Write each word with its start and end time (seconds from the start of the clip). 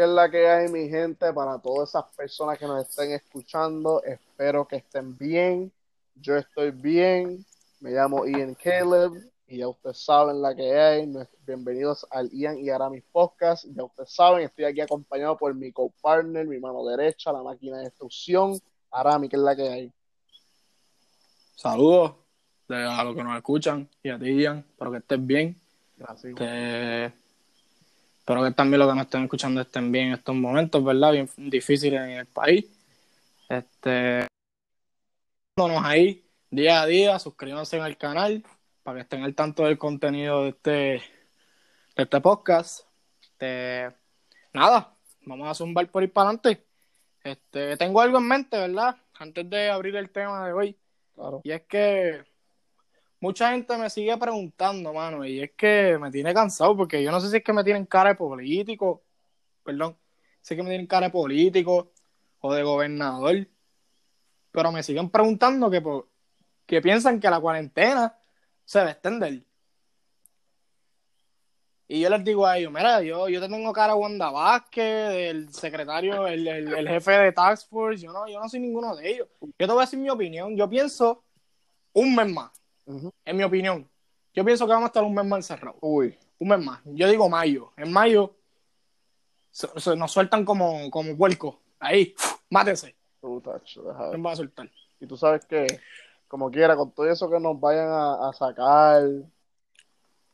¿Qué 0.00 0.04
es 0.04 0.12
la 0.12 0.30
que 0.30 0.48
hay, 0.48 0.68
mi 0.72 0.88
gente? 0.88 1.30
Para 1.30 1.58
todas 1.58 1.90
esas 1.90 2.04
personas 2.16 2.58
que 2.58 2.64
nos 2.64 2.88
estén 2.88 3.12
escuchando, 3.12 4.02
espero 4.02 4.66
que 4.66 4.76
estén 4.76 5.14
bien. 5.18 5.70
Yo 6.14 6.38
estoy 6.38 6.70
bien. 6.70 7.44
Me 7.80 7.90
llamo 7.90 8.24
Ian 8.24 8.54
Caleb 8.54 9.30
y 9.46 9.58
ya 9.58 9.68
ustedes 9.68 9.98
saben 9.98 10.40
la 10.40 10.54
que 10.54 10.74
hay. 10.74 11.12
Bienvenidos 11.46 12.06
al 12.10 12.30
Ian 12.30 12.58
y 12.58 12.70
Aramis 12.70 13.04
Podcast. 13.12 13.66
Ya 13.76 13.84
ustedes 13.84 14.10
saben, 14.10 14.40
estoy 14.40 14.64
aquí 14.64 14.80
acompañado 14.80 15.36
por 15.36 15.54
mi 15.54 15.70
co-partner, 15.70 16.46
mi 16.46 16.58
mano 16.58 16.82
derecha, 16.86 17.30
la 17.30 17.42
máquina 17.42 17.76
de 17.76 17.84
destrucción. 17.84 18.58
Arami, 18.90 19.28
¿qué 19.28 19.36
es 19.36 19.42
la 19.42 19.54
que 19.54 19.68
hay? 19.68 19.92
Saludos 21.56 22.14
a 22.70 23.04
los 23.04 23.14
que 23.14 23.22
nos 23.22 23.36
escuchan 23.36 23.86
y 24.02 24.08
a 24.08 24.18
ti, 24.18 24.34
Ian. 24.34 24.64
Espero 24.66 24.92
que 24.92 24.96
estés 24.96 25.26
bien. 25.26 25.60
Gracias. 25.98 27.12
Espero 28.30 28.44
que 28.44 28.52
también 28.52 28.78
los 28.78 28.88
que 28.88 28.94
nos 28.94 29.06
estén 29.06 29.22
escuchando 29.24 29.60
estén 29.60 29.90
bien 29.90 30.06
en 30.06 30.12
estos 30.12 30.36
momentos, 30.36 30.84
¿verdad? 30.84 31.10
Bien 31.10 31.28
difíciles 31.36 32.00
en 32.00 32.10
el 32.10 32.26
país. 32.26 32.64
Este, 33.48 34.28
ahí 35.82 36.24
día 36.48 36.82
a 36.82 36.86
día, 36.86 37.18
suscríbanse 37.18 37.80
al 37.80 37.98
canal 37.98 38.44
para 38.84 38.98
que 38.98 39.02
estén 39.02 39.24
al 39.24 39.34
tanto 39.34 39.64
del 39.64 39.78
contenido 39.78 40.44
de 40.44 40.50
este, 40.50 40.70
de 40.70 41.02
este 41.96 42.20
podcast. 42.20 42.86
Este, 43.20 43.92
nada, 44.52 44.94
vamos 45.26 45.48
a 45.48 45.54
zumbar 45.54 45.90
por 45.90 46.04
ir 46.04 46.12
para 46.12 46.28
adelante. 46.28 46.64
Este, 47.24 47.76
tengo 47.78 48.00
algo 48.00 48.18
en 48.18 48.28
mente, 48.28 48.56
¿verdad? 48.56 48.96
Antes 49.18 49.50
de 49.50 49.70
abrir 49.70 49.96
el 49.96 50.08
tema 50.08 50.46
de 50.46 50.52
hoy. 50.52 50.78
Claro. 51.16 51.40
Y 51.42 51.50
es 51.50 51.62
que 51.62 52.22
mucha 53.20 53.52
gente 53.52 53.76
me 53.76 53.90
sigue 53.90 54.16
preguntando, 54.16 54.92
mano, 54.94 55.24
y 55.24 55.40
es 55.42 55.52
que 55.52 55.98
me 56.00 56.10
tiene 56.10 56.34
cansado 56.34 56.76
porque 56.76 57.02
yo 57.02 57.10
no 57.10 57.20
sé 57.20 57.30
si 57.30 57.36
es 57.36 57.44
que 57.44 57.52
me 57.52 57.62
tienen 57.62 57.86
cara 57.86 58.10
de 58.10 58.16
político, 58.16 59.04
perdón, 59.62 59.96
sé 60.40 60.56
que 60.56 60.62
me 60.62 60.70
tienen 60.70 60.86
cara 60.86 61.06
de 61.06 61.12
político 61.12 61.92
o 62.40 62.54
de 62.54 62.62
gobernador, 62.62 63.46
pero 64.50 64.72
me 64.72 64.82
siguen 64.82 65.10
preguntando 65.10 65.70
que, 65.70 65.82
que 66.66 66.80
piensan 66.80 67.20
que 67.20 67.30
la 67.30 67.40
cuarentena 67.40 68.16
se 68.64 68.80
va 68.80 68.86
a 68.86 68.90
extender. 68.92 69.44
Y 71.88 72.00
yo 72.00 72.08
les 72.08 72.24
digo 72.24 72.46
a 72.46 72.56
ellos, 72.56 72.72
mira, 72.72 73.02
yo, 73.02 73.28
yo 73.28 73.40
te 73.40 73.48
tengo 73.48 73.72
cara 73.72 73.94
a 73.94 73.96
Wanda 73.96 74.30
Vázquez, 74.30 75.10
el 75.30 75.52
secretario, 75.52 76.26
el, 76.26 76.46
el, 76.46 76.88
jefe 76.88 77.10
de 77.12 77.32
Task 77.32 77.68
Force, 77.68 78.02
yo 78.02 78.12
no, 78.12 78.28
yo 78.28 78.38
no 78.38 78.48
soy 78.48 78.60
ninguno 78.60 78.94
de 78.94 79.10
ellos. 79.10 79.28
Yo 79.40 79.66
te 79.66 79.66
voy 79.66 79.78
a 79.78 79.86
decir 79.86 79.98
mi 79.98 80.08
opinión, 80.08 80.56
yo 80.56 80.70
pienso 80.70 81.24
un 81.92 82.14
mes 82.14 82.28
más 82.28 82.59
en 82.86 83.36
mi 83.36 83.42
opinión. 83.42 83.88
Yo 84.32 84.44
pienso 84.44 84.66
que 84.66 84.72
vamos 84.72 84.86
a 84.86 84.88
estar 84.88 85.02
un 85.02 85.14
mes 85.14 85.24
más 85.24 85.38
encerrados. 85.38 85.78
Uy. 85.80 86.16
Un 86.38 86.48
mes 86.48 86.64
más. 86.64 86.80
Yo 86.84 87.08
digo 87.08 87.28
mayo. 87.28 87.72
En 87.76 87.92
mayo 87.92 88.34
nos 89.96 90.12
sueltan 90.12 90.44
como, 90.44 90.90
como. 90.90 91.16
Ahí, 91.78 92.14
mátese. 92.50 92.96
No 93.22 94.22
va 94.22 94.32
a 94.32 94.36
soltar. 94.36 94.70
Y 95.00 95.06
tú 95.06 95.16
sabes 95.16 95.44
que, 95.46 95.66
como 96.28 96.50
quiera, 96.50 96.76
con 96.76 96.92
todo 96.92 97.06
eso 97.10 97.28
que 97.28 97.40
nos 97.40 97.58
vayan 97.58 97.88
a, 97.90 98.32
sacar, 98.32 99.02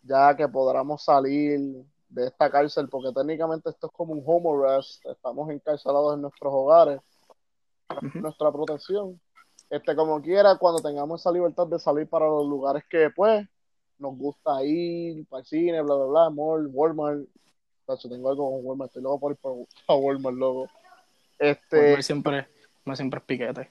ya 0.02 0.36
que 0.36 0.46
podamos 0.48 1.02
salir 1.04 1.84
de 2.08 2.26
esta 2.26 2.50
cárcel, 2.50 2.88
porque 2.88 3.12
técnicamente 3.12 3.70
esto 3.70 3.86
es 3.86 3.92
como 3.92 4.12
un 4.12 4.22
home 4.24 4.66
arrest, 4.66 5.04
estamos 5.06 5.50
encarcelados 5.50 6.14
en 6.14 6.22
nuestros 6.22 6.52
hogares, 6.52 7.00
nuestra 8.14 8.52
protección 8.52 9.20
este, 9.68 9.96
como 9.96 10.22
quiera, 10.22 10.56
cuando 10.56 10.80
tengamos 10.80 11.20
esa 11.20 11.32
libertad 11.32 11.66
de 11.66 11.78
salir 11.78 12.08
para 12.08 12.26
los 12.26 12.46
lugares 12.46 12.84
que, 12.88 13.10
pues, 13.14 13.46
nos 13.98 14.16
gusta 14.16 14.62
ir, 14.64 15.26
para 15.26 15.40
el 15.40 15.46
cine, 15.46 15.82
bla, 15.82 15.94
bla, 15.94 16.04
bla, 16.06 16.30
mall, 16.30 16.68
Walmart. 16.72 17.26
Tacho, 17.86 18.08
tengo 18.08 18.28
algo 18.28 18.50
con 18.50 18.66
Walmart, 18.66 18.90
estoy 18.90 19.02
loco 19.02 19.20
por 19.20 19.32
ir 19.32 19.38
para 19.38 19.98
Walmart, 19.98 20.36
loco. 20.36 20.68
Este, 21.38 21.76
Walmart 21.76 22.02
siempre, 22.02 22.48
siempre 22.94 23.18
es 23.18 23.24
piquete. 23.24 23.70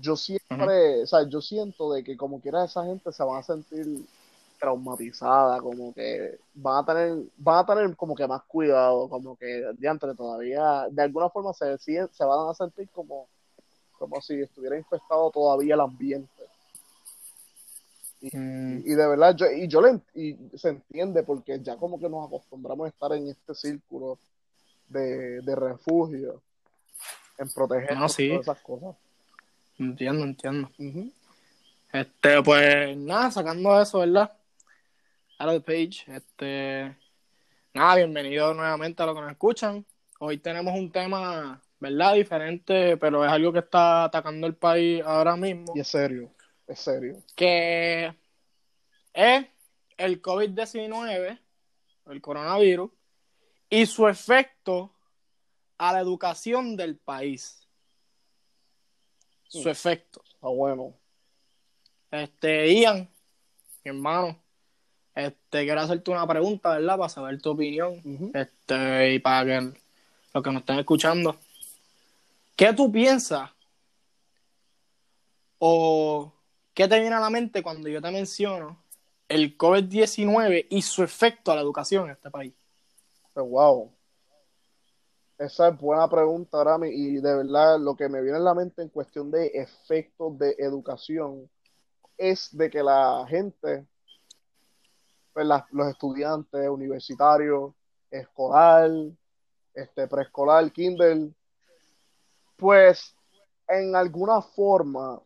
Yo 0.00 0.16
siempre, 0.16 1.02
o 1.02 1.06
sea, 1.06 1.28
yo 1.28 1.40
siento 1.40 1.92
de 1.92 2.04
que 2.04 2.16
como 2.16 2.40
quiera 2.40 2.64
esa 2.64 2.84
gente 2.84 3.10
se 3.12 3.24
van 3.24 3.38
a 3.38 3.42
sentir 3.42 4.06
traumatizada, 4.58 5.60
como 5.60 5.92
que 5.92 6.38
van 6.54 6.82
a 6.82 6.86
tener, 6.86 7.24
van 7.36 7.58
a 7.58 7.66
tener 7.66 7.96
como 7.96 8.14
que 8.14 8.26
más 8.26 8.42
cuidado, 8.44 9.08
como 9.08 9.36
que 9.36 9.46
de 9.46 10.14
todavía, 10.16 10.86
de 10.90 11.02
alguna 11.02 11.28
forma 11.30 11.52
se, 11.52 11.78
se 11.78 12.24
van 12.24 12.48
a 12.48 12.54
sentir 12.54 12.88
como 12.90 13.28
como 13.98 14.20
si 14.20 14.40
estuviera 14.40 14.76
infestado 14.76 15.30
todavía 15.30 15.74
el 15.74 15.80
ambiente. 15.80 16.30
Y, 18.20 18.36
mm. 18.36 18.82
de 18.84 19.08
verdad, 19.08 19.36
yo, 19.36 19.46
y 19.50 19.68
yo 19.68 19.80
le, 19.80 20.00
y 20.14 20.36
se 20.56 20.70
entiende 20.70 21.22
porque 21.22 21.60
ya 21.60 21.76
como 21.76 21.98
que 21.98 22.08
nos 22.08 22.26
acostumbramos 22.26 22.86
a 22.86 22.88
estar 22.88 23.12
en 23.12 23.28
este 23.28 23.54
círculo 23.54 24.18
de, 24.88 25.54
refugio, 25.54 26.42
en 27.38 27.48
proteger 27.50 27.94
todas 27.94 28.18
esas 28.18 28.60
cosas. 28.60 28.96
Entiendo, 29.78 30.24
entiendo. 30.24 30.70
Este, 31.92 32.42
pues 32.42 32.96
nada, 32.96 33.30
sacando 33.30 33.80
eso, 33.80 34.00
¿verdad? 34.00 34.32
A 35.38 35.52
the 35.52 35.60
page, 35.60 36.04
este, 36.08 36.96
nada, 37.72 37.96
bienvenido 37.96 38.52
nuevamente 38.54 39.02
a 39.02 39.06
los 39.06 39.14
que 39.14 39.20
nos 39.20 39.30
escuchan. 39.30 39.86
Hoy 40.18 40.38
tenemos 40.38 40.74
un 40.74 40.90
tema 40.90 41.62
¿verdad? 41.80 42.14
Diferente, 42.14 42.96
pero 42.96 43.24
es 43.24 43.30
algo 43.30 43.52
que 43.52 43.60
está 43.60 44.04
atacando 44.04 44.46
el 44.46 44.54
país 44.54 45.02
ahora 45.04 45.36
mismo. 45.36 45.72
Y 45.74 45.80
es 45.80 45.88
serio, 45.88 46.30
es 46.66 46.80
serio. 46.80 47.22
Que 47.36 48.14
es 49.12 49.46
el 49.96 50.22
COVID-19, 50.22 51.38
el 52.06 52.20
coronavirus, 52.20 52.90
y 53.70 53.86
su 53.86 54.08
efecto 54.08 54.92
a 55.76 55.92
la 55.92 56.00
educación 56.00 56.76
del 56.76 56.96
país. 56.96 57.66
Su 59.48 59.68
efecto. 59.68 60.22
Está 60.28 60.48
bueno. 60.48 60.94
Este, 62.10 62.72
Ian, 62.74 63.08
mi 63.84 63.90
hermano, 63.90 64.40
este, 65.14 65.64
quiero 65.64 65.80
hacerte 65.80 66.10
una 66.10 66.26
pregunta, 66.26 66.70
¿verdad? 66.70 66.96
Para 66.96 67.08
saber 67.08 67.40
tu 67.40 67.50
opinión. 67.50 68.30
Este, 68.34 69.14
y 69.14 69.18
para 69.18 69.44
que 69.44 69.80
los 70.32 70.44
que 70.44 70.50
nos 70.50 70.60
estén 70.60 70.78
escuchando 70.78 71.38
¿Qué 72.58 72.72
tú 72.72 72.90
piensas? 72.90 73.48
¿O 75.58 76.32
qué 76.74 76.88
te 76.88 76.98
viene 76.98 77.14
a 77.14 77.20
la 77.20 77.30
mente 77.30 77.62
cuando 77.62 77.88
yo 77.88 78.02
te 78.02 78.10
menciono 78.10 78.82
el 79.28 79.56
COVID-19 79.56 80.66
y 80.68 80.82
su 80.82 81.04
efecto 81.04 81.52
a 81.52 81.54
la 81.54 81.60
educación 81.60 82.06
en 82.06 82.10
este 82.10 82.32
país? 82.32 82.52
Pues, 83.32 83.48
wow. 83.48 83.92
Esa 85.38 85.68
es 85.68 85.78
buena 85.78 86.08
pregunta, 86.10 86.64
Rami, 86.64 86.88
y 86.88 87.20
de 87.20 87.36
verdad 87.36 87.78
lo 87.78 87.94
que 87.94 88.08
me 88.08 88.20
viene 88.22 88.38
a 88.38 88.40
la 88.40 88.54
mente 88.54 88.82
en 88.82 88.88
cuestión 88.88 89.30
de 89.30 89.46
efectos 89.54 90.36
de 90.36 90.56
educación 90.58 91.48
es 92.16 92.48
de 92.56 92.68
que 92.68 92.82
la 92.82 93.24
gente, 93.28 93.86
pues 95.32 95.46
los 95.46 95.86
estudiantes 95.86 96.68
universitarios, 96.68 97.72
escolar, 98.10 98.90
este, 99.74 100.08
preescolar, 100.08 100.72
kinder, 100.72 101.30
pues 102.58 103.14
en 103.68 103.94
alguna 103.94 104.42
forma 104.42 105.22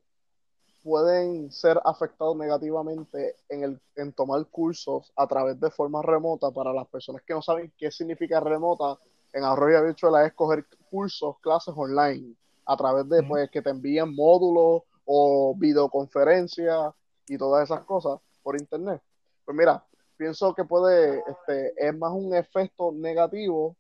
pueden 0.83 1.51
ser 1.51 1.81
afectados 1.85 2.37
negativamente 2.37 3.37
en, 3.49 3.65
el, 3.65 3.81
en 3.97 4.13
tomar 4.13 4.45
cursos 4.47 5.13
a 5.17 5.27
través 5.27 5.59
de 5.59 5.71
forma 5.71 6.03
remota 6.03 6.51
para 6.51 6.73
las 6.73 6.87
personas 6.89 7.23
que 7.23 7.35
no 7.35 7.41
saben 7.43 7.73
qué 7.79 7.91
significa 7.91 8.41
remota. 8.41 8.99
En 9.33 9.45
Arroyo 9.45 9.83
Virtual 9.85 10.27
es 10.27 10.35
coger 10.35 10.67
cursos, 10.91 11.39
clases 11.41 11.73
online 11.77 12.35
a 12.67 12.77
través 12.77 13.09
de 13.09 13.23
pues, 13.23 13.51
que 13.51 13.63
te 13.63 13.71
envíen 13.71 14.15
módulos 14.15 14.83
o 15.07 15.55
videoconferencias 15.57 16.93
y 17.27 17.39
todas 17.39 17.65
esas 17.65 17.85
cosas 17.85 18.21
por 18.43 18.61
internet. 18.61 19.01
Pues 19.45 19.57
mira, 19.57 19.83
pienso 20.17 20.55
que 20.55 20.65
puede, 20.65 21.23
este, 21.29 21.73
es 21.77 21.97
más 21.97 22.13
un 22.13 22.35
efecto 22.35 22.93
negativo 22.93 23.75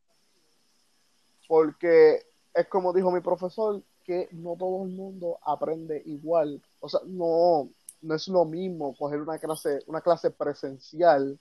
porque 1.46 2.31
es 2.54 2.66
como 2.68 2.92
dijo 2.92 3.10
mi 3.10 3.20
profesor, 3.20 3.82
que 4.04 4.28
no 4.32 4.56
todo 4.56 4.84
el 4.84 4.90
mundo 4.90 5.38
aprende 5.42 6.02
igual. 6.06 6.62
O 6.80 6.88
sea, 6.88 7.00
no, 7.06 7.70
no 8.02 8.14
es 8.14 8.28
lo 8.28 8.44
mismo 8.44 8.94
coger 8.96 9.20
una 9.20 9.38
clase, 9.38 9.80
una 9.86 10.00
clase 10.00 10.30
presencial 10.30 11.38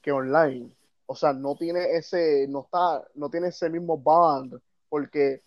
que 0.00 0.12
online. 0.12 0.74
O 1.06 1.14
sea, 1.14 1.32
no 1.32 1.54
tiene 1.56 1.96
ese, 1.96 2.46
no 2.48 2.62
está, 2.62 3.04
no 3.14 3.28
tiene 3.28 3.48
ese 3.48 3.68
mismo 3.68 3.98
bond, 3.98 4.60
porque 4.88 5.42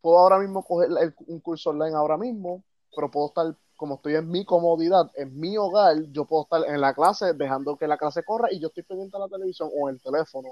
puedo 0.00 0.18
ahora 0.18 0.38
mismo 0.38 0.62
coger 0.64 0.90
un 1.26 1.40
curso 1.40 1.70
online 1.70 1.96
ahora 1.96 2.16
mismo, 2.16 2.62
pero 2.94 3.10
puedo 3.10 3.26
estar, 3.26 3.56
como 3.76 3.96
estoy 3.96 4.14
en 4.14 4.30
mi 4.30 4.44
comodidad, 4.44 5.10
en 5.14 5.38
mi 5.38 5.56
hogar, 5.58 5.96
yo 6.10 6.24
puedo 6.24 6.44
estar 6.44 6.64
en 6.66 6.80
la 6.80 6.94
clase, 6.94 7.34
dejando 7.34 7.76
que 7.76 7.88
la 7.88 7.98
clase 7.98 8.22
corra 8.22 8.48
y 8.50 8.60
yo 8.60 8.68
estoy 8.68 8.84
pendiente 8.84 9.16
a 9.16 9.20
la 9.20 9.28
televisión 9.28 9.70
o 9.76 9.88
el 9.88 10.00
teléfono. 10.00 10.50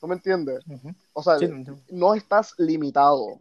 ¿No 0.00 0.08
me 0.08 0.14
entiendes? 0.14 0.64
O 1.12 1.22
sea, 1.22 1.36
no 1.90 2.14
estás 2.14 2.54
limitado. 2.58 3.40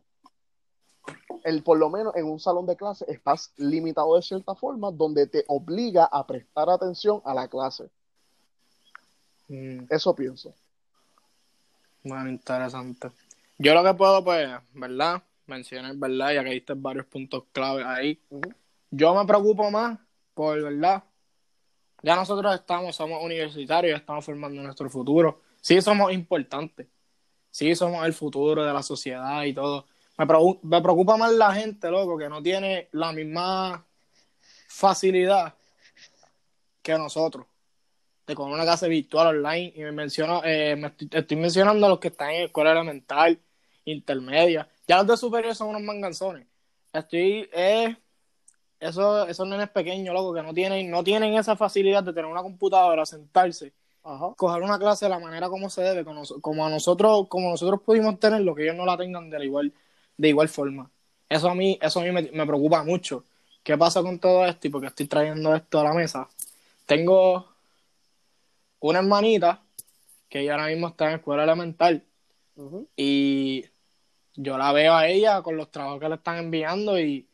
El, 1.43 1.63
por 1.63 1.77
lo 1.77 1.89
menos 1.89 2.15
en 2.15 2.25
un 2.25 2.39
salón 2.39 2.65
de 2.65 2.75
clase 2.75 3.05
estás 3.07 3.53
limitado 3.57 4.15
de 4.15 4.21
cierta 4.21 4.53
forma 4.55 4.91
donde 4.91 5.25
te 5.25 5.45
obliga 5.47 6.05
a 6.11 6.27
prestar 6.27 6.69
atención 6.69 7.21
a 7.23 7.33
la 7.33 7.47
clase. 7.47 7.89
Mm. 9.47 9.85
Eso 9.89 10.13
pienso. 10.13 10.53
Bueno, 12.03 12.29
interesante. 12.29 13.11
Yo 13.57 13.73
lo 13.73 13.83
que 13.83 13.93
puedo, 13.93 14.23
pues, 14.23 14.49
¿verdad? 14.73 15.23
Mencionar, 15.47 15.95
¿verdad? 15.95 16.33
Ya 16.33 16.43
que 16.43 16.51
diste 16.51 16.73
varios 16.75 17.05
puntos 17.05 17.43
clave 17.51 17.83
ahí. 17.83 18.21
Yo 18.91 19.15
me 19.15 19.25
preocupo 19.25 19.71
más 19.71 19.99
por, 20.33 20.61
¿verdad? 20.61 21.03
Ya 22.01 22.15
nosotros 22.15 22.55
estamos, 22.55 22.95
somos 22.95 23.23
universitarios, 23.23 23.99
estamos 23.99 24.25
formando 24.25 24.61
nuestro 24.61 24.89
futuro. 24.89 25.41
Sí 25.61 25.81
somos 25.81 26.11
importantes. 26.13 26.87
Sí 27.51 27.75
somos 27.75 28.05
el 28.05 28.13
futuro 28.13 28.63
de 28.63 28.73
la 28.73 28.83
sociedad 28.83 29.43
y 29.43 29.53
todo. 29.53 29.85
Me, 30.17 30.25
me 30.63 30.81
preocupa 30.81 31.17
más 31.17 31.31
la 31.33 31.53
gente, 31.53 31.89
loco, 31.89 32.17
que 32.17 32.29
no 32.29 32.41
tiene 32.41 32.89
la 32.91 33.11
misma 33.11 33.85
facilidad 34.67 35.55
que 36.81 36.97
nosotros 36.97 37.45
con 38.35 38.51
una 38.51 38.63
clase 38.63 38.87
virtual 38.87 39.37
online 39.37 39.73
y 39.75 39.81
me 39.81 39.91
menciono, 39.91 40.41
eh, 40.43 40.75
me 40.75 40.87
estoy, 40.87 41.37
mencionando 41.37 41.85
a 41.85 41.89
los 41.89 41.99
que 41.99 42.09
están 42.09 42.31
en 42.31 42.43
escuela 42.43 42.71
elemental, 42.71 43.39
intermedia. 43.85 44.67
Ya 44.87 44.97
los 44.97 45.07
de 45.07 45.17
superior 45.17 45.55
son 45.55 45.69
unos 45.69 45.81
manganzones. 45.81 46.47
Estoy, 46.91 47.49
eh, 47.53 47.95
eso, 48.79 49.27
esos 49.27 49.47
nenes 49.47 49.69
pequeños, 49.69 50.13
loco, 50.13 50.33
que 50.33 50.41
no 50.41 50.53
tienen, 50.53 50.89
no 50.89 51.03
tienen 51.03 51.35
esa 51.35 51.55
facilidad 51.55 52.03
de 52.03 52.13
tener 52.13 52.29
una 52.29 52.41
computadora, 52.41 53.05
sentarse, 53.05 53.73
coger 54.37 54.61
una 54.63 54.79
clase 54.79 55.05
de 55.05 55.09
la 55.09 55.19
manera 55.19 55.49
como 55.49 55.69
se 55.69 55.81
debe, 55.81 56.03
como, 56.03 56.65
a 56.65 56.69
nosotros, 56.69 57.27
como 57.27 57.49
nosotros 57.49 57.81
pudimos 57.81 58.19
tenerlo, 58.19 58.55
que 58.55 58.63
ellos 58.63 58.75
no 58.75 58.85
la 58.85 58.97
tengan 58.97 59.29
de 59.29 59.45
igual, 59.45 59.73
de 60.17 60.29
igual 60.29 60.49
forma. 60.49 60.89
Eso 61.27 61.49
a 61.49 61.55
mí, 61.55 61.77
eso 61.81 61.99
a 61.99 62.03
mí 62.03 62.11
me, 62.11 62.23
me 62.31 62.45
preocupa 62.45 62.83
mucho. 62.83 63.25
¿Qué 63.63 63.77
pasa 63.77 64.01
con 64.01 64.19
todo 64.19 64.45
esto? 64.45 64.67
Y 64.67 64.69
porque 64.71 64.87
estoy 64.87 65.07
trayendo 65.07 65.53
esto 65.53 65.79
a 65.79 65.83
la 65.83 65.93
mesa. 65.93 66.27
Tengo 66.85 67.45
una 68.79 68.99
hermanita 68.99 69.61
que 70.29 70.41
ella 70.41 70.53
ahora 70.53 70.67
mismo 70.67 70.87
está 70.87 71.09
en 71.09 71.15
escuela 71.15 71.43
elemental 71.43 72.03
y 72.95 73.65
yo 74.35 74.57
la 74.57 74.71
veo 74.73 74.93
a 74.93 75.07
ella 75.07 75.41
con 75.41 75.55
los 75.57 75.71
trabajos 75.71 75.99
que 75.99 76.09
le 76.09 76.15
están 76.15 76.37
enviando 76.37 76.99
y 76.99 77.27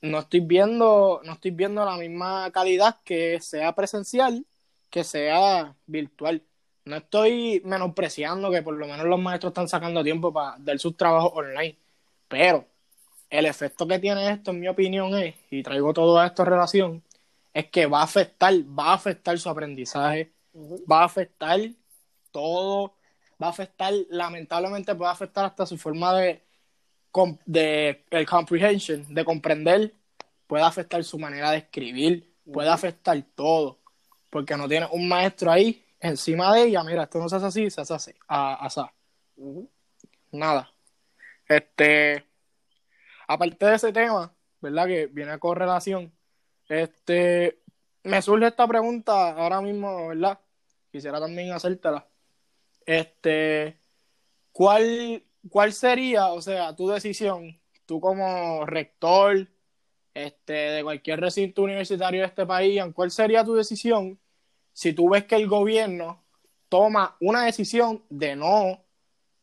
no 0.00 0.18
estoy 0.20 0.40
viendo 0.40 1.20
no 1.24 1.32
estoy 1.32 1.50
viendo 1.50 1.84
la 1.84 1.96
misma 1.96 2.50
calidad 2.52 2.96
que 3.04 3.38
sea 3.40 3.74
presencial 3.74 4.46
que 4.90 5.04
sea 5.04 5.76
virtual. 5.86 6.42
No 6.84 6.96
estoy 6.96 7.62
menospreciando 7.64 8.50
que 8.50 8.62
por 8.62 8.74
lo 8.74 8.86
menos 8.86 9.06
los 9.06 9.20
maestros 9.20 9.50
están 9.52 9.68
sacando 9.68 10.02
tiempo 10.04 10.32
para 10.32 10.56
dar 10.58 10.78
sus 10.78 10.96
trabajos 10.96 11.32
online 11.34 11.78
pero 12.28 12.66
el 13.30 13.46
efecto 13.46 13.86
que 13.86 13.98
tiene 13.98 14.30
esto 14.30 14.52
en 14.52 14.60
mi 14.60 14.68
opinión 14.68 15.14
es 15.16 15.34
y 15.50 15.62
traigo 15.62 15.92
todo 15.92 16.22
esto 16.24 16.42
en 16.42 16.48
relación 16.48 17.04
es 17.52 17.66
que 17.70 17.86
va 17.86 18.00
a 18.00 18.04
afectar 18.04 18.54
va 18.54 18.92
a 18.92 18.94
afectar 18.94 19.38
su 19.38 19.48
aprendizaje 19.48 20.32
va 20.54 21.02
a 21.02 21.04
afectar 21.04 21.60
todo, 22.30 22.94
va 23.42 23.48
a 23.48 23.50
afectar, 23.50 23.92
lamentablemente 24.10 24.94
puede 24.94 25.10
afectar 25.10 25.44
hasta 25.44 25.66
su 25.66 25.78
forma 25.78 26.14
de, 26.14 26.42
de 27.46 28.04
el 28.10 28.26
comprehension, 28.26 29.12
de 29.12 29.24
comprender, 29.24 29.94
puede 30.46 30.64
afectar 30.64 31.02
su 31.04 31.18
manera 31.18 31.50
de 31.50 31.58
escribir, 31.58 32.32
puede 32.52 32.68
afectar 32.68 33.20
todo, 33.34 33.79
porque 34.30 34.56
no 34.56 34.68
tiene 34.68 34.86
un 34.92 35.08
maestro 35.08 35.50
ahí 35.50 35.84
encima 36.00 36.54
de 36.54 36.64
ella, 36.64 36.82
mira, 36.82 37.02
esto 37.02 37.18
no 37.18 37.28
se 37.28 37.36
hace 37.36 37.46
así, 37.46 37.70
se 37.70 37.80
hace 37.80 37.94
así, 37.94 38.14
a, 38.28 38.68
Nada. 40.32 40.72
Este, 41.48 42.24
aparte 43.26 43.66
de 43.66 43.74
ese 43.74 43.92
tema, 43.92 44.32
¿verdad? 44.60 44.86
Que 44.86 45.06
viene 45.06 45.32
a 45.32 45.38
correlación, 45.38 46.12
este, 46.68 47.60
me 48.04 48.22
surge 48.22 48.46
esta 48.46 48.66
pregunta 48.66 49.30
ahora 49.32 49.60
mismo, 49.60 50.08
¿verdad? 50.08 50.38
Quisiera 50.92 51.18
también 51.20 51.52
hacértela. 51.52 52.06
Este, 52.86 53.78
¿cuál, 54.52 55.24
¿cuál 55.48 55.72
sería, 55.72 56.28
o 56.28 56.40
sea, 56.40 56.74
tu 56.76 56.88
decisión, 56.88 57.60
tú 57.86 58.00
como 58.00 58.64
rector 58.66 59.48
este, 60.14 60.52
de 60.52 60.82
cualquier 60.82 61.20
recinto 61.20 61.62
universitario 61.62 62.20
de 62.20 62.26
este 62.26 62.46
país, 62.46 62.82
cuál 62.94 63.10
sería 63.10 63.44
tu 63.44 63.54
decisión 63.54 64.18
si 64.72 64.92
tú 64.92 65.10
ves 65.10 65.24
que 65.24 65.36
el 65.36 65.46
gobierno 65.46 66.22
toma 66.68 67.16
una 67.20 67.44
decisión 67.44 68.02
de 68.08 68.36
no 68.36 68.80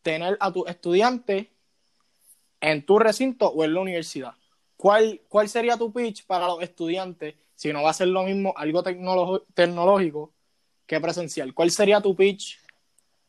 tener 0.02 0.38
a 0.40 0.52
tu 0.52 0.66
estudiante 0.66 1.52
en 2.62 2.86
tu 2.86 2.98
recinto 2.98 3.48
o 3.48 3.64
en 3.64 3.74
la 3.74 3.82
universidad? 3.82 4.34
¿Cuál, 4.78 5.22
¿Cuál 5.28 5.50
sería 5.50 5.78
tu 5.78 5.92
pitch 5.92 6.26
para 6.26 6.48
los 6.48 6.62
estudiantes 6.62 7.36
si 7.56 7.74
no 7.74 7.84
va 7.84 7.90
a 7.90 7.94
ser 7.94 8.08
lo 8.08 8.24
mismo 8.24 8.54
algo 8.56 8.84
tecnológico 9.54 10.32
que 10.86 11.02
presencial. 11.02 11.54
¿Cuál 11.54 11.72
sería 11.72 12.02
tu 12.02 12.16
pitch? 12.16 12.60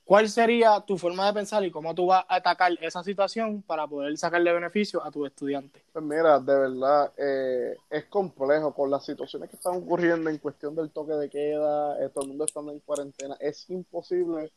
¿Cuál 0.09 0.27
sería 0.31 0.81
tu 0.81 0.97
forma 0.97 1.27
de 1.27 1.35
pensar 1.35 1.63
y 1.67 1.71
cómo 1.71 1.95
tú 1.95 2.07
vas 2.07 2.25
a 2.29 2.37
atacar 2.37 2.73
esa 2.81 3.05
situación 3.05 3.61
para 3.61 3.87
poder 3.87 4.17
sacarle 4.17 4.51
beneficio 4.55 5.05
a 5.05 5.11
tus 5.11 5.27
estudiantes? 5.27 5.83
Pues 5.93 6.03
mira, 6.03 6.41
de 6.41 6.59
verdad, 6.59 7.13
eh, 7.19 7.77
es 7.91 8.07
complejo 8.07 8.73
con 8.73 8.91
las 8.91 9.05
situaciones 9.05 9.51
que 9.51 9.57
están 9.57 9.77
ocurriendo 9.77 10.31
en 10.31 10.39
cuestión 10.39 10.75
del 10.75 10.89
toque 10.89 11.13
de 11.13 11.29
queda, 11.29 12.03
eh, 12.03 12.09
todo 12.09 12.23
el 12.23 12.29
mundo 12.31 12.47
estando 12.47 12.73
en 12.73 12.81
cuarentena. 12.81 13.37
Es 13.39 13.69
imposible, 13.69 14.51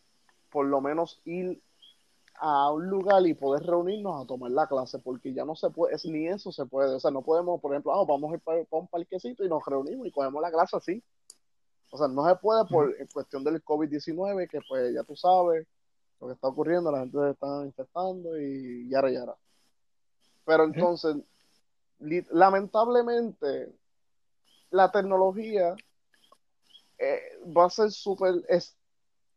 por 0.50 0.68
lo 0.68 0.80
menos, 0.80 1.20
ir 1.26 1.62
a 2.36 2.72
un 2.72 2.88
lugar 2.88 3.28
y 3.28 3.34
poder 3.34 3.64
reunirnos 3.64 4.24
a 4.24 4.26
tomar 4.26 4.52
la 4.52 4.68
clase, 4.68 5.00
porque 5.00 5.34
ya 5.34 5.44
no 5.44 5.58
se 5.58 5.70
puede, 5.70 5.96
es, 5.96 6.06
ni 6.06 6.30
eso 6.30 6.54
se 6.54 6.66
puede. 6.66 6.96
O 6.96 7.00
sea, 7.02 7.12
no 7.12 7.24
podemos, 7.24 7.60
por 7.60 7.74
ejemplo, 7.74 7.94
ah, 7.94 8.06
vamos 8.08 8.32
a 8.32 8.36
ir 8.36 8.40
para, 8.40 8.64
un 8.70 8.88
parquecito 8.88 9.44
y 9.44 9.50
nos 9.50 9.66
reunimos 9.66 10.08
y 10.08 10.12
cogemos 10.12 10.42
la 10.42 10.50
clase 10.50 10.78
así. 10.78 11.04
O 11.92 11.98
sea, 11.98 12.08
no 12.08 12.28
se 12.28 12.36
puede 12.38 12.66
por 12.66 12.96
cuestión 13.10 13.44
del 13.44 13.64
COVID-19, 13.64 14.50
que 14.50 14.60
pues 14.68 14.94
ya 14.94 15.04
tú 15.04 15.16
sabes 15.16 15.68
lo 16.22 16.28
que 16.28 16.34
está 16.34 16.48
ocurriendo, 16.48 16.92
la 16.92 17.00
gente 17.00 17.18
se 17.18 17.30
está 17.32 17.66
infectando 17.66 18.40
y 18.40 18.90
yara 18.90 19.12
yara. 19.12 19.36
Pero 20.46 20.64
entonces, 20.64 21.18
lamentablemente, 22.00 23.76
la 24.70 24.90
tecnología 24.90 25.76
eh, 26.98 27.22
va 27.56 27.66
a 27.66 27.70
ser 27.70 27.92
súper, 27.92 28.36
es, 28.48 28.78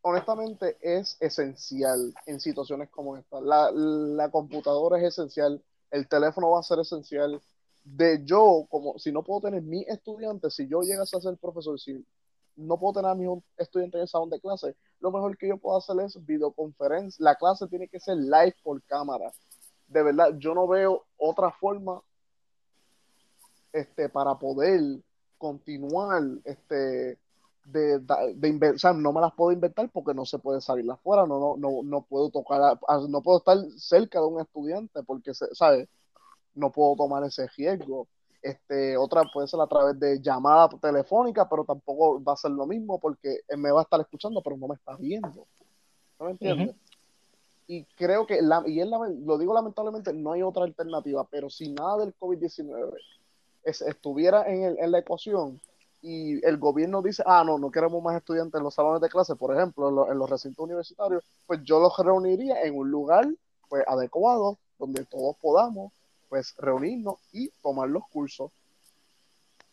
honestamente, 0.02 0.76
es 0.80 1.16
esencial 1.20 2.14
en 2.26 2.38
situaciones 2.38 2.88
como 2.90 3.16
esta. 3.16 3.40
La, 3.40 3.70
la 3.72 4.30
computadora 4.30 4.98
es 4.98 5.04
esencial, 5.04 5.60
el 5.90 6.06
teléfono 6.06 6.50
va 6.50 6.60
a 6.60 6.62
ser 6.62 6.78
esencial. 6.78 7.42
De 7.82 8.24
yo, 8.24 8.66
como 8.70 8.98
si 8.98 9.12
no 9.12 9.22
puedo 9.22 9.42
tener 9.42 9.62
mi 9.62 9.82
estudiante, 9.82 10.50
si 10.50 10.68
yo 10.68 10.80
llegase 10.82 11.16
a 11.16 11.20
ser 11.20 11.36
profesor, 11.36 11.78
si 11.78 12.04
no 12.56 12.78
puedo 12.78 12.94
tener 12.94 13.10
a 13.10 13.14
mis 13.14 13.28
estudiantes 13.56 13.98
en 13.98 14.02
el 14.02 14.08
salón 14.08 14.30
de 14.30 14.40
clase, 14.40 14.76
lo 15.00 15.10
mejor 15.10 15.36
que 15.36 15.48
yo 15.48 15.58
puedo 15.58 15.76
hacer 15.76 15.96
es 16.00 16.24
videoconferencia. 16.24 17.22
La 17.22 17.34
clase 17.34 17.66
tiene 17.66 17.88
que 17.88 18.00
ser 18.00 18.16
live 18.16 18.56
por 18.62 18.82
cámara. 18.84 19.32
De 19.86 20.02
verdad, 20.02 20.34
yo 20.38 20.54
no 20.54 20.66
veo 20.66 21.04
otra 21.16 21.50
forma 21.50 22.00
este, 23.72 24.08
para 24.08 24.38
poder 24.38 24.80
continuar 25.36 26.22
este, 26.44 27.18
de, 27.64 27.98
de, 27.98 28.78
sea, 28.78 28.92
no 28.92 29.12
me 29.12 29.20
las 29.20 29.32
puedo 29.34 29.52
inventar 29.52 29.90
porque 29.90 30.14
no 30.14 30.24
se 30.24 30.38
puede 30.38 30.60
salir 30.60 30.90
afuera, 30.90 31.26
no, 31.26 31.38
no, 31.38 31.56
no, 31.56 31.82
no 31.82 32.02
puedo 32.02 32.30
tocar, 32.30 32.78
no 33.08 33.22
puedo 33.22 33.38
estar 33.38 33.58
cerca 33.76 34.20
de 34.20 34.26
un 34.26 34.40
estudiante 34.40 35.02
porque, 35.02 35.32
¿sabes? 35.34 35.88
No 36.54 36.70
puedo 36.70 36.94
tomar 36.96 37.24
ese 37.24 37.48
riesgo. 37.56 38.06
Este, 38.44 38.94
otra 38.98 39.22
puede 39.32 39.48
ser 39.48 39.58
a 39.58 39.66
través 39.66 39.98
de 39.98 40.20
llamada 40.20 40.68
telefónica, 40.68 41.48
pero 41.48 41.64
tampoco 41.64 42.22
va 42.22 42.34
a 42.34 42.36
ser 42.36 42.50
lo 42.50 42.66
mismo 42.66 43.00
porque 43.00 43.40
él 43.48 43.56
me 43.56 43.70
va 43.70 43.80
a 43.80 43.84
estar 43.84 43.98
escuchando, 43.98 44.42
pero 44.42 44.58
no 44.58 44.68
me 44.68 44.74
está 44.74 44.94
viendo. 44.96 45.46
¿No 46.20 46.26
me 46.26 46.32
entiendes? 46.32 46.76
Y 47.66 47.84
creo 47.96 48.26
que, 48.26 48.42
la, 48.42 48.62
y 48.66 48.80
él 48.80 48.90
lo 49.24 49.38
digo 49.38 49.54
lamentablemente, 49.54 50.12
no 50.12 50.32
hay 50.32 50.42
otra 50.42 50.64
alternativa, 50.64 51.26
pero 51.30 51.48
si 51.48 51.72
nada 51.72 51.96
del 52.04 52.14
COVID-19 52.18 52.92
estuviera 53.64 54.46
en, 54.46 54.76
en 54.78 54.92
la 54.92 54.98
ecuación 54.98 55.58
y 56.02 56.46
el 56.46 56.58
gobierno 56.58 57.00
dice, 57.00 57.22
ah, 57.24 57.44
no, 57.46 57.58
no 57.58 57.70
queremos 57.70 58.02
más 58.02 58.14
estudiantes 58.14 58.58
en 58.58 58.64
los 58.64 58.74
salones 58.74 59.00
de 59.00 59.08
clase, 59.08 59.36
por 59.36 59.56
ejemplo, 59.56 59.88
en, 59.88 60.12
en 60.12 60.18
los 60.18 60.28
recintos 60.28 60.62
universitarios, 60.62 61.24
pues 61.46 61.62
yo 61.64 61.80
los 61.80 61.96
reuniría 61.96 62.60
en 62.60 62.76
un 62.76 62.90
lugar 62.90 63.26
pues 63.70 63.84
adecuado 63.86 64.58
donde 64.78 65.06
todos 65.06 65.34
podamos 65.40 65.92
pues 66.34 66.52
reunirnos 66.58 67.20
y 67.30 67.48
tomar 67.62 67.88
los 67.88 68.02
cursos. 68.08 68.50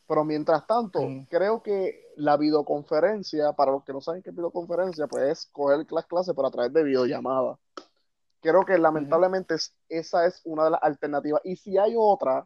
Pero 0.07 0.23
mientras 0.23 0.67
tanto, 0.67 0.99
creo 1.27 1.63
que 1.63 2.05
la 2.17 2.37
videoconferencia, 2.37 3.53
para 3.53 3.71
los 3.71 3.83
que 3.83 3.93
no 3.93 3.99
saben 3.99 4.21
qué 4.21 4.29
es 4.29 4.35
videoconferencia, 4.35 5.07
pues 5.07 5.23
es 5.23 5.45
coger 5.51 5.87
las 5.89 6.05
clases 6.05 6.35
pero 6.35 6.47
a 6.47 6.51
través 6.51 6.71
de 6.71 6.83
videollamada. 6.83 7.57
Creo 8.41 8.63
que 8.63 8.77
lamentablemente 8.77 9.55
esa 9.89 10.27
es 10.27 10.39
una 10.43 10.65
de 10.65 10.69
las 10.69 10.83
alternativas. 10.83 11.41
Y 11.45 11.55
si 11.55 11.79
hay 11.79 11.95
otra, 11.97 12.45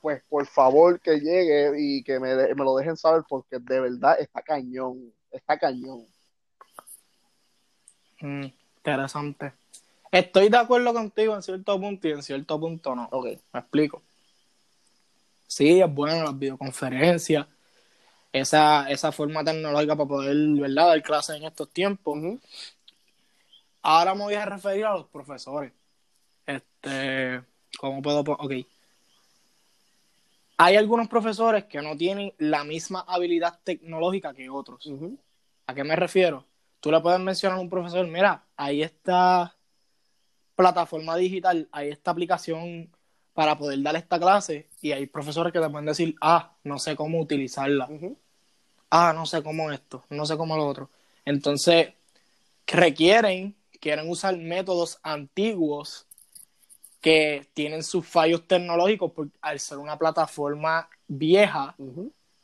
pues 0.00 0.22
por 0.28 0.46
favor 0.46 1.00
que 1.00 1.18
llegue 1.18 1.72
y 1.76 2.04
que 2.04 2.20
me, 2.20 2.36
me 2.36 2.64
lo 2.64 2.76
dejen 2.76 2.96
saber 2.96 3.24
porque 3.28 3.58
de 3.58 3.80
verdad 3.80 4.14
está 4.20 4.42
cañón, 4.42 5.12
está 5.32 5.58
cañón. 5.58 6.06
Mm, 8.20 8.44
interesante. 8.76 9.54
Estoy 10.10 10.48
de 10.48 10.56
acuerdo 10.56 10.92
contigo 10.92 11.34
en 11.34 11.42
cierto 11.42 11.80
punto 11.80 12.08
y 12.08 12.12
en 12.12 12.22
cierto 12.22 12.58
punto 12.58 12.94
no. 12.94 13.08
Ok. 13.12 13.26
Me 13.52 13.60
explico. 13.60 14.02
Sí, 15.46 15.80
es 15.80 15.92
bueno 15.92 16.22
las 16.22 16.38
videoconferencias, 16.38 17.46
esa, 18.32 18.88
esa 18.88 19.10
forma 19.10 19.42
tecnológica 19.42 19.96
para 19.96 20.08
poder, 20.08 20.36
¿verdad?, 20.60 20.86
dar 20.86 21.02
clases 21.02 21.36
en 21.36 21.44
estos 21.44 21.68
tiempos. 21.70 22.38
ahora 23.82 24.14
me 24.14 24.22
voy 24.22 24.34
a 24.34 24.44
referir 24.46 24.84
a 24.84 24.94
los 24.94 25.06
profesores. 25.08 25.72
Este, 26.46 27.42
¿cómo 27.78 28.00
puedo? 28.00 28.20
Ok. 28.20 28.52
Hay 30.58 30.76
algunos 30.76 31.08
profesores 31.08 31.64
que 31.64 31.82
no 31.82 31.96
tienen 31.96 32.32
la 32.38 32.62
misma 32.62 33.04
habilidad 33.08 33.58
tecnológica 33.64 34.34
que 34.34 34.50
otros. 34.50 34.88
¿A 35.66 35.74
qué 35.74 35.82
me 35.82 35.96
refiero? 35.96 36.44
Tú 36.80 36.90
le 36.92 37.00
puedes 37.00 37.18
mencionar 37.18 37.58
a 37.58 37.60
un 37.60 37.70
profesor, 37.70 38.06
mira, 38.06 38.44
ahí 38.56 38.82
está 38.82 39.56
plataforma 40.60 41.16
digital, 41.16 41.68
hay 41.72 41.90
esta 41.90 42.10
aplicación 42.10 42.90
para 43.32 43.56
poder 43.56 43.80
dar 43.82 43.96
esta 43.96 44.18
clase 44.18 44.68
y 44.80 44.92
hay 44.92 45.06
profesores 45.06 45.52
que 45.52 45.60
te 45.60 45.68
pueden 45.70 45.86
decir, 45.86 46.14
ah, 46.20 46.52
no 46.64 46.78
sé 46.78 46.94
cómo 46.96 47.20
utilizarla. 47.20 47.88
Ah, 48.90 49.12
no 49.14 49.24
sé 49.24 49.42
cómo 49.42 49.70
esto, 49.70 50.04
no 50.10 50.26
sé 50.26 50.36
cómo 50.36 50.56
lo 50.56 50.66
otro. 50.66 50.90
Entonces, 51.24 51.92
requieren, 52.66 53.56
quieren 53.80 54.10
usar 54.10 54.36
métodos 54.36 54.98
antiguos 55.02 56.06
que 57.00 57.48
tienen 57.54 57.82
sus 57.82 58.06
fallos 58.06 58.46
tecnológicos, 58.46 59.12
porque 59.12 59.38
al 59.40 59.58
ser 59.58 59.78
una 59.78 59.96
plataforma 59.96 60.88
vieja, 61.08 61.74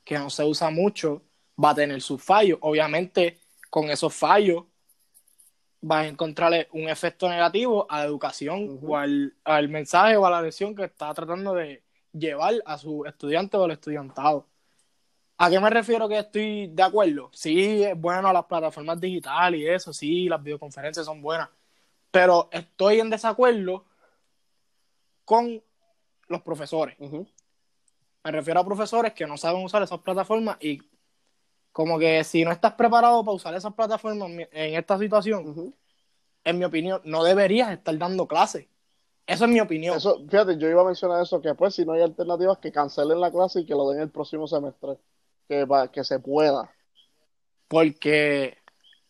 que 0.05 0.19
no 0.19 0.31
se 0.31 0.45
usa 0.45 0.71
mucho, 0.71 1.23
va 1.63 1.71
a 1.71 1.75
tener 1.75 2.01
sus 2.01 2.23
fallos. 2.23 2.59
Obviamente, 2.63 3.39
con 3.69 3.91
esos 3.91 4.15
fallos, 4.15 4.65
vas 5.81 6.05
a 6.05 6.09
encontrarle 6.09 6.69
un 6.73 6.89
efecto 6.89 7.29
negativo 7.29 7.87
a 7.91 7.99
la 7.99 8.05
educación 8.05 8.79
o 8.83 8.97
al, 8.97 9.69
mensaje 9.69 10.17
o 10.17 10.27
a 10.27 10.31
la 10.31 10.43
lección 10.43 10.75
que 10.75 10.85
está 10.85 11.13
tratando 11.15 11.55
de 11.55 11.83
llevar 12.13 12.55
a 12.65 12.79
su 12.79 13.05
estudiante 13.05 13.57
o 13.57 13.65
al 13.65 13.73
estudiantado. 13.73 14.47
¿A 15.39 15.51
qué 15.51 15.61
me 15.61 15.69
refiero 15.69 16.09
que 16.09 16.19
estoy 16.19 16.69
de 16.69 16.83
acuerdo? 16.83 17.31
Sí, 17.33 17.85
es 17.85 17.99
bueno 17.99 18.33
las 18.33 18.47
plataformas 18.47 18.99
digitales 19.01 19.61
y 19.61 19.69
eso, 19.69 19.93
sí, 19.93 20.29
las 20.29 20.43
videoconferencias 20.43 21.05
son 21.05 21.21
buenas, 21.21 21.51
pero 22.11 22.49
estoy 22.51 23.01
en 23.01 23.11
desacuerdo 23.11 23.85
con 25.25 25.63
los 26.29 26.43
profesores. 26.43 26.97
Me 26.99 28.33
refiero 28.33 28.61
a 28.61 28.65
profesores 28.65 29.13
que 29.13 29.27
no 29.27 29.37
saben 29.37 29.63
usar 29.63 29.83
esas 29.83 30.01
plataformas 30.01 30.57
y 30.61 30.81
como 31.77 31.99
que 31.99 32.25
si 32.25 32.43
no 32.43 32.53
estás 32.53 32.73
preparado 32.73 33.23
para 33.23 33.35
usar 33.35 33.55
esas 33.55 33.75
plataformas 33.75 34.31
en 34.31 34.75
esta 34.77 34.99
situación, 34.99 35.75
en 36.43 36.59
mi 36.59 36.65
opinión, 36.65 37.03
no 37.05 37.23
deberías 37.23 37.71
estar 37.71 37.99
dando 37.99 38.27
clases. 38.27 38.67
Eso 39.27 39.45
es 39.45 39.51
mi 39.51 39.61
opinión. 39.61 39.95
Eso, 39.95 40.25
fíjate, 40.27 40.57
yo 40.57 40.71
iba 40.71 40.81
a 40.81 40.87
mencionar 40.87 41.23
eso, 41.23 41.39
que 41.43 41.55
pues 41.55 41.75
si 41.75 41.85
no 41.85 41.93
hay 41.93 42.01
alternativas, 42.01 42.57
que 42.61 42.73
cancelen 42.73 43.21
la 43.21 43.31
clase 43.31 43.61
y 43.61 43.67
que 43.67 43.75
lo 43.75 43.91
den 43.91 44.01
el 44.01 44.09
próximo 44.09 44.47
semestre. 44.47 44.97
Que, 45.47 45.67
que 45.93 46.03
se 46.03 46.19
pueda. 46.19 46.73
Porque 47.69 48.57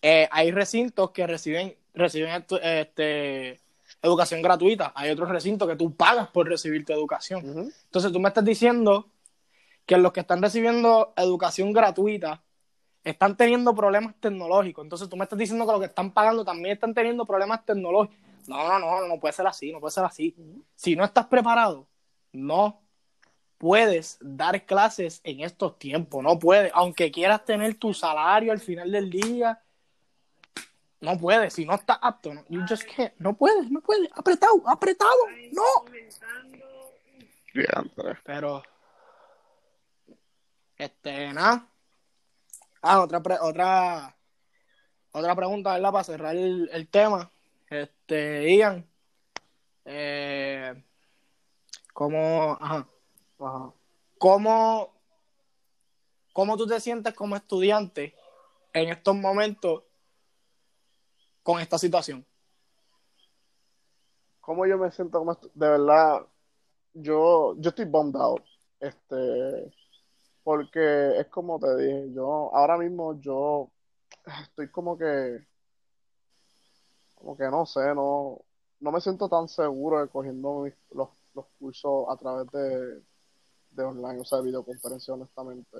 eh, 0.02 0.28
hay 0.32 0.50
recintos 0.50 1.12
que 1.12 1.24
reciben, 1.24 1.76
reciben 1.94 2.44
este, 2.64 3.60
educación 4.02 4.42
gratuita. 4.42 4.92
Hay 4.96 5.10
otros 5.10 5.28
recintos 5.28 5.68
que 5.68 5.76
tú 5.76 5.94
pagas 5.94 6.30
por 6.30 6.48
recibir 6.48 6.84
tu 6.84 6.92
educación. 6.92 7.70
Entonces 7.84 8.10
tú 8.10 8.18
me 8.18 8.26
estás 8.26 8.44
diciendo 8.44 9.08
que 9.86 9.98
los 9.98 10.12
que 10.12 10.18
están 10.18 10.42
recibiendo 10.42 11.14
educación 11.16 11.72
gratuita 11.72 12.42
están 13.10 13.36
teniendo 13.36 13.72
problemas 13.72 14.14
tecnológicos. 14.18 14.84
Entonces 14.84 15.08
tú 15.08 15.16
me 15.16 15.24
estás 15.24 15.38
diciendo 15.38 15.64
que 15.64 15.72
los 15.72 15.80
que 15.80 15.86
están 15.86 16.10
pagando 16.10 16.44
también 16.44 16.74
están 16.74 16.92
teniendo 16.92 17.24
problemas 17.24 17.64
tecnológicos. 17.64 18.18
No, 18.48 18.68
no, 18.68 18.78
no, 18.80 19.06
no 19.06 19.20
puede 19.20 19.32
ser 19.32 19.46
así, 19.46 19.72
no 19.72 19.78
puede 19.78 19.92
ser 19.92 20.04
así. 20.04 20.34
Si 20.74 20.96
no 20.96 21.04
estás 21.04 21.26
preparado, 21.26 21.86
no 22.32 22.82
puedes 23.58 24.18
dar 24.20 24.66
clases 24.66 25.20
en 25.22 25.40
estos 25.40 25.78
tiempos, 25.78 26.22
no 26.22 26.38
puedes, 26.38 26.70
aunque 26.74 27.10
quieras 27.10 27.44
tener 27.44 27.76
tu 27.76 27.94
salario 27.94 28.52
al 28.52 28.60
final 28.60 28.90
del 28.90 29.08
día, 29.08 29.62
no 31.00 31.16
puedes, 31.16 31.54
si 31.54 31.64
no 31.64 31.74
estás 31.74 31.98
apto, 32.02 32.34
no, 32.34 32.44
you 32.48 32.60
just 32.68 32.84
can't, 32.84 33.14
no 33.18 33.36
puedes, 33.36 33.70
no 33.70 33.80
puedes, 33.80 34.10
apretado, 34.14 34.62
apretado, 34.66 35.10
no. 35.52 35.84
Pero, 38.24 38.62
este, 40.76 41.32
nada. 41.32 41.66
Ah, 42.82 43.00
otra, 43.00 43.22
otra, 43.40 44.16
otra 45.12 45.34
pregunta, 45.34 45.72
¿verdad? 45.72 45.92
Para 45.92 46.04
cerrar 46.04 46.36
el, 46.36 46.88
tema. 46.88 47.30
Este, 47.68 48.54
Ian, 48.56 48.86
eh, 49.84 50.84
¿cómo, 51.92 52.56
ajá, 52.60 52.86
¿cómo, 54.18 54.94
cómo 56.32 56.56
tú 56.56 56.66
te 56.66 56.80
sientes 56.80 57.12
como 57.14 57.34
estudiante 57.34 58.14
en 58.72 58.90
estos 58.90 59.16
momentos 59.16 59.82
con 61.42 61.60
esta 61.60 61.78
situación? 61.78 62.24
¿Cómo 64.40 64.64
yo 64.64 64.78
me 64.78 64.92
siento 64.92 65.18
como 65.18 65.34
de 65.34 65.68
verdad? 65.68 66.24
Yo, 66.94 67.56
yo 67.58 67.70
estoy 67.70 67.90
out. 67.92 68.42
Este, 68.78 69.72
porque 70.46 71.18
es 71.18 71.26
como 71.26 71.58
te 71.58 71.76
dije, 71.76 72.12
yo 72.12 72.54
ahora 72.54 72.78
mismo 72.78 73.18
yo 73.18 73.68
estoy 74.42 74.68
como 74.68 74.96
que, 74.96 75.44
como 77.16 77.36
que 77.36 77.50
no 77.50 77.66
sé, 77.66 77.92
no, 77.96 78.42
no 78.78 78.92
me 78.92 79.00
siento 79.00 79.28
tan 79.28 79.48
seguro 79.48 80.00
de 80.00 80.06
cogiendo 80.06 80.64
los, 80.92 81.08
los 81.34 81.46
cursos 81.58 82.06
a 82.08 82.16
través 82.16 82.48
de, 82.52 83.02
de 83.72 83.82
online, 83.82 84.20
o 84.20 84.24
sea, 84.24 84.38
de 84.38 84.44
videoconferencia, 84.44 85.14
honestamente. 85.14 85.78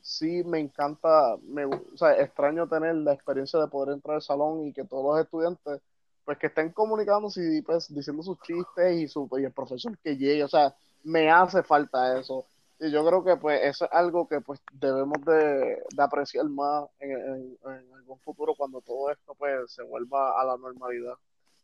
Sí, 0.00 0.44
me 0.44 0.60
encanta, 0.60 1.36
me, 1.42 1.64
o 1.64 1.96
sea, 1.96 2.16
extraño 2.20 2.68
tener 2.68 2.94
la 2.94 3.14
experiencia 3.14 3.58
de 3.58 3.66
poder 3.66 3.94
entrar 3.94 4.14
al 4.14 4.22
salón 4.22 4.64
y 4.64 4.72
que 4.72 4.84
todos 4.84 5.04
los 5.16 5.24
estudiantes, 5.24 5.80
pues 6.24 6.38
que 6.38 6.46
estén 6.46 6.70
comunicándose 6.70 7.64
pues 7.66 7.92
diciendo 7.92 8.22
sus 8.22 8.38
chistes 8.42 8.96
y, 8.96 9.08
su, 9.08 9.28
y 9.40 9.42
el 9.42 9.52
profesor 9.52 9.98
que 9.98 10.16
llegue, 10.16 10.44
o 10.44 10.48
sea, 10.48 10.72
me 11.02 11.28
hace 11.28 11.64
falta 11.64 12.16
eso 12.20 12.46
y 12.80 12.90
yo 12.92 13.04
creo 13.04 13.24
que 13.24 13.36
pues 13.36 13.60
eso 13.64 13.86
es 13.86 13.92
algo 13.92 14.28
que 14.28 14.40
pues 14.40 14.60
debemos 14.72 15.24
de, 15.24 15.82
apreciar 15.98 16.44
más 16.48 16.88
en, 17.00 17.58
algún 17.96 18.18
futuro 18.20 18.54
cuando 18.54 18.80
todo 18.80 19.10
esto 19.10 19.34
pues 19.34 19.72
se 19.72 19.82
vuelva 19.82 20.40
a 20.40 20.44
la 20.44 20.56
normalidad. 20.56 21.14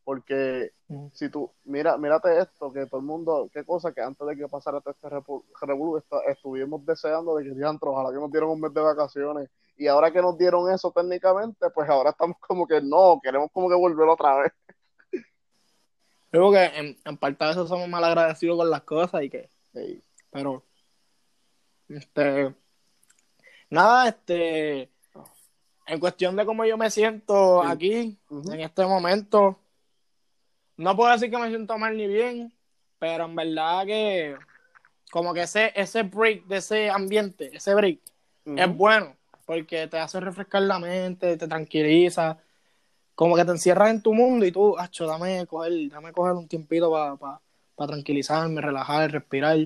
Porque 0.03 0.73
si 1.13 1.31
tú 1.31 1.51
mira 1.65 1.97
mírate 1.97 2.39
esto 2.39 2.71
que 2.73 2.87
todo 2.87 3.01
el 3.01 3.07
mundo 3.07 3.49
qué 3.53 3.65
cosa 3.65 3.93
que 3.93 4.03
antes 4.03 4.27
de 4.27 4.37
que 4.37 4.49
pasara 4.49 4.81
todo 4.81 4.93
este 4.93 5.09
revuelo 5.63 6.03
estuvimos 6.27 6.85
deseando 6.85 7.37
de 7.37 7.45
que 7.45 7.55
diantro 7.55 7.93
ojalá 7.93 8.11
que 8.11 8.21
nos 8.21 8.31
dieron 8.31 8.51
un 8.51 8.61
mes 8.61 8.75
de 8.75 8.81
vacaciones. 8.81 9.49
Y 9.77 9.87
ahora 9.87 10.13
que 10.13 10.21
nos 10.21 10.37
dieron 10.37 10.71
eso 10.71 10.91
técnicamente 10.91 11.71
pues 11.71 11.89
ahora 11.89 12.11
estamos 12.11 12.39
como 12.41 12.67
que 12.67 12.81
no 12.83 13.21
queremos 13.23 13.51
como 13.53 13.69
que 13.69 13.77
volver 13.77 14.09
otra 14.09 14.37
vez. 14.43 14.53
Creo 16.31 16.51
que 16.51 16.65
en, 16.65 16.97
en 17.05 17.17
parte 17.17 17.45
de 17.45 17.51
eso 17.53 17.67
somos 17.67 17.89
mal 17.89 18.03
agradecidos 18.03 18.59
con 18.59 18.69
las 18.69 18.83
cosas 18.83 19.23
y 19.23 19.31
que 19.31 19.49
pero 20.31 20.65
este, 21.97 22.55
nada, 23.71 24.09
este, 24.09 24.91
en 25.87 26.01
cuestión 26.01 26.37
de 26.37 26.47
cómo 26.47 26.65
yo 26.65 26.77
me 26.77 26.91
siento 26.91 27.63
aquí, 27.63 28.19
en 28.31 28.61
este 28.61 28.85
momento, 28.87 29.59
no 30.77 30.97
puedo 30.97 31.13
decir 31.13 31.31
que 31.31 31.39
me 31.39 31.49
siento 31.49 31.79
mal 31.79 31.97
ni 31.97 32.07
bien, 32.07 32.53
pero 32.99 33.27
en 33.27 33.37
verdad 33.37 33.87
que 33.87 34.37
como 35.11 35.33
que 35.33 35.43
ese, 35.43 35.73
ese 35.77 36.03
break 36.03 36.47
de 36.47 36.57
ese 36.57 36.91
ambiente, 36.91 37.51
ese 37.55 37.75
break, 37.75 38.01
es 38.45 38.77
bueno, 38.77 39.17
porque 39.47 39.87
te 39.87 39.99
hace 39.99 40.21
refrescar 40.21 40.63
la 40.63 40.79
mente, 40.79 41.37
te 41.37 41.49
tranquiliza, 41.49 42.39
como 43.15 43.37
que 43.37 43.45
te 43.45 43.53
encierras 43.53 43.91
en 43.91 44.03
tu 44.03 44.13
mundo 44.13 44.45
y 44.45 44.53
tú, 44.53 44.77
acho, 44.77 45.07
dame 45.07 45.47
coger, 45.47 45.89
dame 45.89 46.13
coger 46.13 46.33
un 46.33 46.49
tiempito 46.49 46.91
para 46.91 47.41
para 47.75 47.93
tranquilizarme, 47.93 48.61
relajar, 48.61 49.11
respirar. 49.11 49.59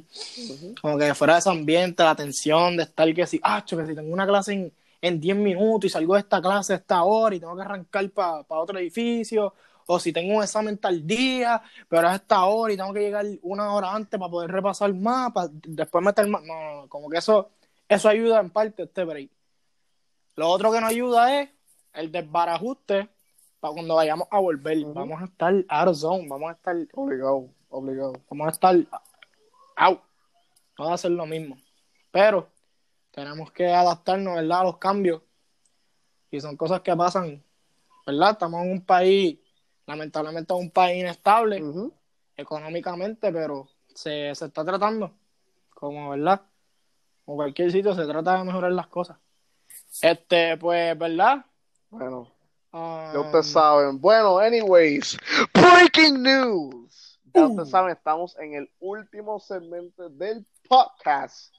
Como 0.81 0.99
que 0.99 1.15
fuera 1.15 1.35
de 1.35 1.41
ese 1.41 1.51
ambiente, 1.51 2.03
la 2.03 2.15
tensión 2.15 2.77
de 2.77 2.85
estar 2.85 3.13
que 3.15 3.27
si, 3.27 3.41
ah, 3.43 3.65
que 3.65 3.87
si 3.87 3.95
tengo 3.95 4.13
una 4.13 4.27
clase 4.27 4.73
en, 5.01 5.21
10 5.21 5.37
minutos 5.37 5.87
y 5.87 5.91
salgo 5.91 6.15
de 6.15 6.21
esta 6.21 6.41
clase 6.41 6.73
a 6.73 6.77
esta 6.77 7.05
hora 7.05 7.35
y 7.35 7.41
tengo 7.41 7.55
que 7.55 7.63
arrancar 7.63 8.11
para 8.11 8.45
otro 8.49 8.79
edificio, 8.79 9.55
o 9.87 9.99
si 9.99 10.13
tengo 10.13 10.37
un 10.37 10.43
examen 10.43 10.77
tal 10.77 11.07
día, 11.07 11.63
pero 11.89 12.09
es 12.09 12.17
esta 12.17 12.45
hora 12.45 12.73
y 12.73 12.77
tengo 12.77 12.93
que 12.93 13.01
llegar 13.01 13.25
una 13.43 13.73
hora 13.73 13.95
antes 13.95 14.19
para 14.19 14.31
poder 14.31 14.51
repasar 14.51 14.93
más, 14.93 15.33
para 15.33 15.49
después 15.53 16.05
meter 16.05 16.27
más. 16.27 16.43
No, 16.43 16.83
no, 16.83 16.89
como 16.89 17.09
que 17.09 17.19
eso, 17.19 17.51
eso 17.89 18.09
ayuda 18.09 18.41
en 18.41 18.51
parte 18.51 18.83
este 18.83 19.05
break. 19.05 19.31
Lo 20.37 20.49
otro 20.49 20.71
que 20.73 20.81
nos 20.81 20.91
ayuda 20.91 21.41
es 21.41 21.49
el 21.95 22.13
desbarajuste 22.13 23.09
para 23.61 23.73
cuando 23.73 23.95
vayamos 23.95 24.29
a 24.31 24.39
volver. 24.39 24.79
Vamos 24.85 25.23
a 25.23 25.25
estar 25.25 25.55
out 25.69 25.89
of 25.89 25.97
zone, 25.97 26.29
vamos 26.29 26.51
a 26.51 26.53
estar. 26.53 26.77
Obligado 26.95 27.49
obligado. 27.69 28.15
Vamos 28.31 28.47
a 28.49 28.51
estar 28.51 28.77
out. 29.77 30.01
Vamos 30.77 30.91
a 30.91 30.95
hacer 30.95 31.11
lo 31.11 31.27
mismo. 31.27 31.57
Pero 32.11 32.49
tenemos 33.11 33.51
que 33.53 33.67
adaptarnos, 33.67 34.37
¿verdad? 34.37 34.61
A 34.61 34.65
los 34.65 34.79
cambios. 34.79 35.23
Y 36.31 36.41
son 36.41 36.57
cosas 36.57 36.83
que 36.83 36.95
pasan, 36.95 37.43
¿verdad? 38.07 38.33
Estamos 38.33 38.65
en 38.65 38.73
un 38.73 38.85
país, 38.85 39.39
lamentablemente 39.87 40.53
un 40.53 40.71
país 40.71 41.01
inestable 41.01 41.63
económicamente, 42.37 43.33
pero 43.33 43.69
se, 43.95 44.35
se 44.35 44.45
está 44.45 44.65
tratando, 44.65 45.13
como, 45.71 46.11
¿verdad? 46.11 46.43
Como 47.25 47.39
cualquier 47.39 47.73
sitio, 47.73 47.95
se 47.95 48.07
trata 48.07 48.39
de 48.39 48.45
mejorar 48.45 48.73
las 48.73 48.87
cosas. 48.89 49.17
Este, 50.03 50.57
pues, 50.57 50.97
¿verdad? 50.99 51.45
Bueno, 51.91 52.31
Ya 52.73 53.21
ustedes 53.21 53.51
saben. 53.51 54.01
Bueno, 54.01 54.39
anyways, 54.39 55.17
breaking 55.55 56.23
news. 56.23 57.08
Ya 57.35 57.47
Uh. 57.47 57.51
ustedes 57.51 57.71
saben, 57.71 57.93
estamos 57.93 58.39
en 58.39 58.55
el 58.55 58.71
último 58.81 59.39
segmento 59.41 60.09
del 60.09 60.47
podcast, 60.69 61.55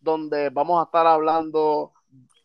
donde 0.00 0.50
vamos 0.50 0.80
a 0.80 0.84
estar 0.84 1.06
hablando 1.06 1.92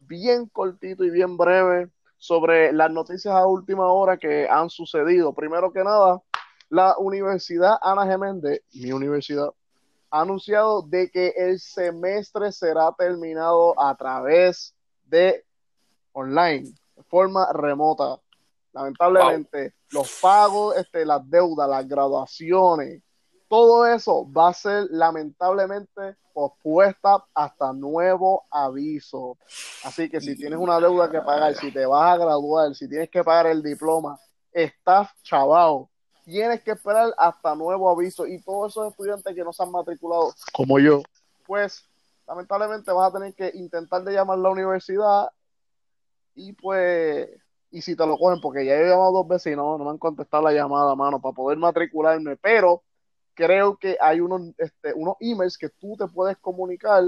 bien 0.01 0.48
cortito 0.48 1.03
y 1.03 1.10
bien 1.10 1.38
breve 1.38 1.89
sobre 2.17 2.72
las 2.72 2.91
noticias 2.91 3.34
a 3.34 3.46
última 3.46 3.91
hora 3.91 4.17
que 4.17 4.48
han 4.50 4.69
sucedido. 4.69 5.34
Primero 5.34 5.72
que 5.72 5.84
nada, 5.84 6.22
la 6.69 6.98
Universidad 6.98 7.77
Ana 7.81 8.05
Geméndez, 8.05 8.62
mi 8.74 8.91
universidad, 8.91 9.53
ha 10.10 10.22
anunciado 10.22 10.81
de 10.81 11.10
que 11.12 11.34
el 11.36 11.60
semestre 11.60 12.51
será 12.51 12.93
terminado 12.98 13.79
a 13.79 13.96
través 13.96 14.75
de 15.05 15.46
online, 16.13 16.69
de 16.96 17.03
forma 17.03 17.51
remota. 17.53 18.19
Lamentablemente, 18.77 19.74
los 19.89 20.19
pagos, 20.22 20.77
este, 20.77 21.03
las 21.03 21.27
deudas, 21.27 21.67
las 21.67 21.88
graduaciones, 21.88 23.01
todo 23.48 23.88
eso 23.88 24.31
va 24.31 24.50
a 24.50 24.53
ser 24.53 24.88
lamentablemente 24.91 26.15
pospuesta 26.31 27.25
hasta 27.34 27.74
nuevo 27.74 28.46
aviso. 28.51 29.36
Así 29.84 30.07
que 30.10 30.22
si 30.22 30.36
tienes 30.36 30.60
una 30.60 30.79
deuda 30.79 31.10
que 31.10 31.22
pagar, 31.22 31.55
si 31.55 31.72
te 31.72 31.88
vas 31.88 32.13
a 32.13 32.17
graduar, 32.17 32.75
si 32.75 32.88
tienes 32.88 33.10
que 33.10 33.24
pagar 33.24 33.48
el 33.48 33.63
diploma, 33.63 34.19
estás 34.51 35.10
chavado. 35.24 35.89
Tienes 36.24 36.62
que 36.62 36.72
esperar 36.72 37.15
hasta 37.17 37.55
nuevo 37.55 37.89
aviso. 37.89 38.27
Y 38.27 38.39
todos 38.43 38.74
esos 38.74 38.91
estudiantes 38.91 39.34
que 39.34 39.43
no 39.43 39.51
se 39.51 39.63
han 39.63 39.72
matriculado, 39.72 40.36
como 40.53 40.77
yo, 40.77 41.01
pues 41.48 41.84
lamentablemente 42.27 42.91
vas 42.91 43.10
a 43.10 43.17
tener 43.17 43.34
que 43.34 43.50
intentar 43.55 44.03
de 44.03 44.13
llamar 44.13 44.38
a 44.38 44.41
la 44.41 44.50
universidad 44.50 45.31
y 46.38 46.53
pues, 46.53 47.29
y 47.77 47.81
si 47.84 47.96
te 47.96 48.07
lo 48.07 48.17
cogen, 48.17 48.41
porque 48.41 48.65
ya 48.65 48.74
he 48.74 48.89
llamado 48.89 49.12
dos 49.12 49.27
veces 49.27 49.53
y 49.53 49.55
no, 49.55 49.77
no 49.77 49.86
me 49.86 49.91
han 49.91 50.00
contestado 50.00 50.43
la 50.43 50.51
llamada, 50.51 50.96
mano, 50.96 51.22
para 51.22 51.36
poder 51.36 51.60
matricularme, 51.60 52.36
pero 52.38 52.81
creo 53.36 53.77
que 53.77 53.96
hay 54.01 54.19
unos, 54.19 54.51
este, 54.57 54.93
unos 54.96 55.15
emails 55.19 55.60
que 55.60 55.69
tú 55.69 55.96
te 55.96 56.07
puedes 56.07 56.38
comunicar 56.38 57.03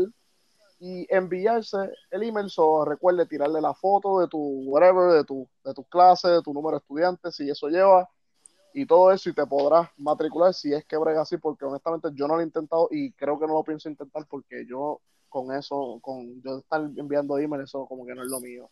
y 0.79 1.07
enviarse 1.09 1.77
el 2.11 2.21
email, 2.21 2.51
so 2.51 2.85
recuerde 2.85 3.25
tirarle 3.25 3.59
la 3.61 3.73
foto 3.73 4.19
de 4.19 4.27
tu 4.27 4.37
whatever, 4.37 5.11
de 5.11 5.23
tu, 5.23 5.49
de 5.65 5.73
tu 5.73 5.83
clase, 5.85 6.27
de 6.27 6.41
tu 6.43 6.53
número 6.53 6.77
de 6.77 6.81
estudiantes, 6.81 7.35
si 7.35 7.49
eso 7.49 7.67
lleva, 7.67 8.07
y 8.71 8.85
todo 8.85 9.11
eso, 9.11 9.27
y 9.31 9.33
te 9.33 9.47
podrás 9.47 9.89
matricular 9.97 10.53
si 10.53 10.71
es 10.71 10.85
que 10.85 10.97
brega 10.97 11.21
así, 11.23 11.37
porque 11.37 11.65
honestamente 11.65 12.09
yo 12.13 12.27
no 12.27 12.35
lo 12.35 12.41
he 12.41 12.45
intentado 12.45 12.87
y 12.91 13.11
creo 13.13 13.39
que 13.39 13.47
no 13.47 13.53
lo 13.53 13.63
pienso 13.63 13.89
intentar 13.89 14.27
porque 14.29 14.67
yo 14.67 15.01
con 15.29 15.51
eso, 15.51 15.97
con 15.99 16.39
yo 16.43 16.59
estar 16.59 16.79
enviando 16.95 17.39
email, 17.39 17.63
eso 17.63 17.87
como 17.87 18.05
que 18.05 18.13
no 18.13 18.21
es 18.21 18.29
lo 18.29 18.39
mío. 18.39 18.69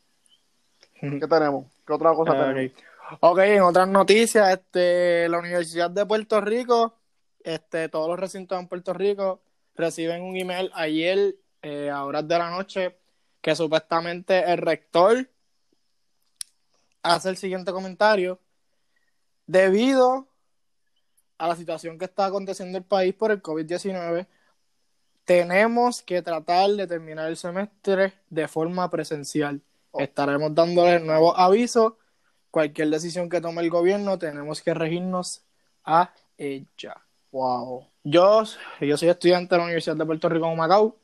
¿Qué 0.99 1.27
tenemos? 1.27 1.65
¿Qué 1.85 1.93
otra 1.93 2.13
cosa 2.13 2.31
tenemos? 2.31 2.71
Ok. 2.71 2.83
Ok, 3.21 3.39
en 3.39 3.61
otras 3.61 3.87
noticias, 3.87 4.49
este, 4.49 5.29
la 5.29 5.39
Universidad 5.39 5.89
de 5.89 6.05
Puerto 6.05 6.41
Rico, 6.41 6.93
este, 7.41 7.87
todos 7.87 8.09
los 8.09 8.19
recintos 8.19 8.59
en 8.59 8.67
Puerto 8.67 8.93
Rico 8.93 9.41
reciben 9.75 10.23
un 10.23 10.35
email 10.35 10.69
ayer 10.73 11.35
eh, 11.61 11.89
a 11.89 12.03
horas 12.03 12.27
de 12.27 12.37
la 12.37 12.49
noche 12.49 12.97
que 13.41 13.55
supuestamente 13.55 14.51
el 14.51 14.57
rector 14.57 15.29
hace 17.01 17.29
el 17.29 17.37
siguiente 17.37 17.71
comentario 17.71 18.39
debido 19.45 20.27
a 21.37 21.47
la 21.47 21.55
situación 21.55 21.97
que 21.97 22.05
está 22.05 22.25
aconteciendo 22.25 22.77
en 22.77 22.83
el 22.83 22.87
país 22.87 23.13
por 23.13 23.31
el 23.31 23.41
COVID-19 23.41 24.27
tenemos 25.23 26.01
que 26.01 26.21
tratar 26.21 26.69
de 26.71 26.87
terminar 26.87 27.27
el 27.27 27.35
semestre 27.35 28.13
de 28.29 28.47
forma 28.47 28.89
presencial. 28.89 29.61
Oh. 29.97 30.01
Estaremos 30.01 30.53
dándole 30.53 30.99
nuevos 30.99 31.33
avisos. 31.37 31.93
Cualquier 32.51 32.89
decisión 32.89 33.29
que 33.29 33.41
tome 33.41 33.61
el 33.61 33.69
gobierno, 33.69 34.17
tenemos 34.17 34.61
que 34.61 34.73
regirnos 34.73 35.43
a 35.83 36.11
ella. 36.37 36.95
Wow. 37.31 37.85
Yo, 38.03 38.43
yo 38.81 38.97
soy 38.97 39.09
estudiante 39.09 39.53
de 39.53 39.59
la 39.59 39.65
Universidad 39.65 39.95
de 39.95 40.05
Puerto 40.05 40.29
Rico 40.29 40.47
en 40.49 40.57
Macao. 40.57 40.95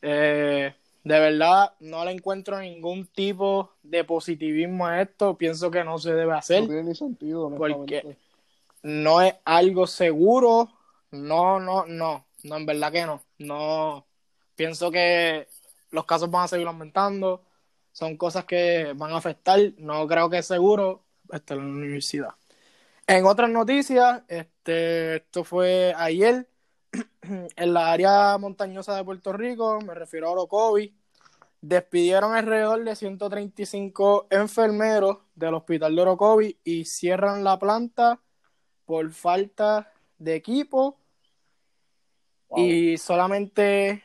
Eh, 0.00 0.74
de 1.04 1.20
verdad, 1.20 1.72
no 1.80 2.04
le 2.04 2.12
encuentro 2.12 2.58
ningún 2.58 3.06
tipo 3.06 3.72
de 3.82 4.04
positivismo 4.04 4.86
a 4.86 5.02
esto. 5.02 5.36
Pienso 5.36 5.70
que 5.70 5.84
no 5.84 5.98
se 5.98 6.14
debe 6.14 6.32
hacer 6.32 6.62
No 6.62 6.68
tiene 6.68 6.84
ni 6.84 6.94
sentido. 6.94 7.50
Porque- 7.56 8.16
no 8.82 9.22
es 9.22 9.34
algo 9.44 9.86
seguro. 9.86 10.68
No, 11.10 11.60
no, 11.60 11.86
no. 11.86 12.26
No, 12.42 12.56
en 12.56 12.66
verdad 12.66 12.92
que 12.92 13.06
no. 13.06 13.22
No. 13.38 14.06
Pienso 14.56 14.90
que 14.90 15.46
los 15.90 16.04
casos 16.04 16.30
van 16.30 16.44
a 16.44 16.48
seguir 16.48 16.66
aumentando. 16.66 17.42
Son 17.92 18.16
cosas 18.16 18.44
que 18.44 18.92
van 18.96 19.12
a 19.12 19.18
afectar. 19.18 19.58
No 19.78 20.06
creo 20.06 20.28
que 20.30 20.38
es 20.38 20.46
seguro 20.46 21.04
estar 21.30 21.58
en 21.58 21.68
la 21.68 21.72
universidad. 21.72 22.30
En 23.06 23.24
otras 23.26 23.50
noticias, 23.50 24.22
este, 24.28 25.16
esto 25.16 25.44
fue 25.44 25.92
ayer 25.96 26.48
en 27.22 27.74
la 27.74 27.92
área 27.92 28.38
montañosa 28.38 28.96
de 28.96 29.04
Puerto 29.04 29.32
Rico, 29.32 29.80
me 29.80 29.94
refiero 29.94 30.28
a 30.28 30.32
Orocovi, 30.32 30.94
despidieron 31.60 32.34
alrededor 32.34 32.84
de 32.84 32.96
135 32.96 34.26
enfermeros 34.30 35.18
del 35.34 35.54
hospital 35.54 35.94
de 35.94 36.02
Orocovi 36.02 36.58
y 36.64 36.84
cierran 36.84 37.44
la 37.44 37.58
planta 37.58 38.20
por 38.84 39.10
falta 39.12 39.92
de 40.18 40.34
equipo 40.34 40.98
Wow. 42.48 42.66
y 42.66 42.98
solamente 42.98 44.04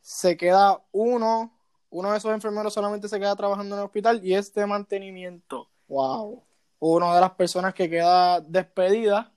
se 0.00 0.36
queda 0.36 0.84
uno, 0.92 1.53
uno 1.94 2.10
de 2.10 2.18
esos 2.18 2.32
enfermeros 2.32 2.74
solamente 2.74 3.08
se 3.08 3.20
queda 3.20 3.36
trabajando 3.36 3.76
en 3.76 3.80
el 3.80 3.86
hospital 3.86 4.20
y 4.24 4.34
es 4.34 4.52
de 4.52 4.66
mantenimiento. 4.66 5.68
Wow. 5.86 6.42
Una 6.80 7.14
de 7.14 7.20
las 7.20 7.30
personas 7.32 7.72
que 7.72 7.88
queda 7.88 8.40
despedida 8.40 9.32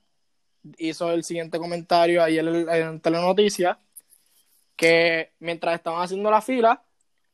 hizo 0.76 1.12
el 1.12 1.22
siguiente 1.22 1.56
comentario 1.60 2.20
ayer 2.20 2.46
en, 2.48 2.68
en 2.68 3.00
Telenoticias 3.00 3.78
que 4.74 5.32
mientras 5.38 5.76
estaban 5.76 6.02
haciendo 6.02 6.32
la 6.32 6.42
fila 6.42 6.82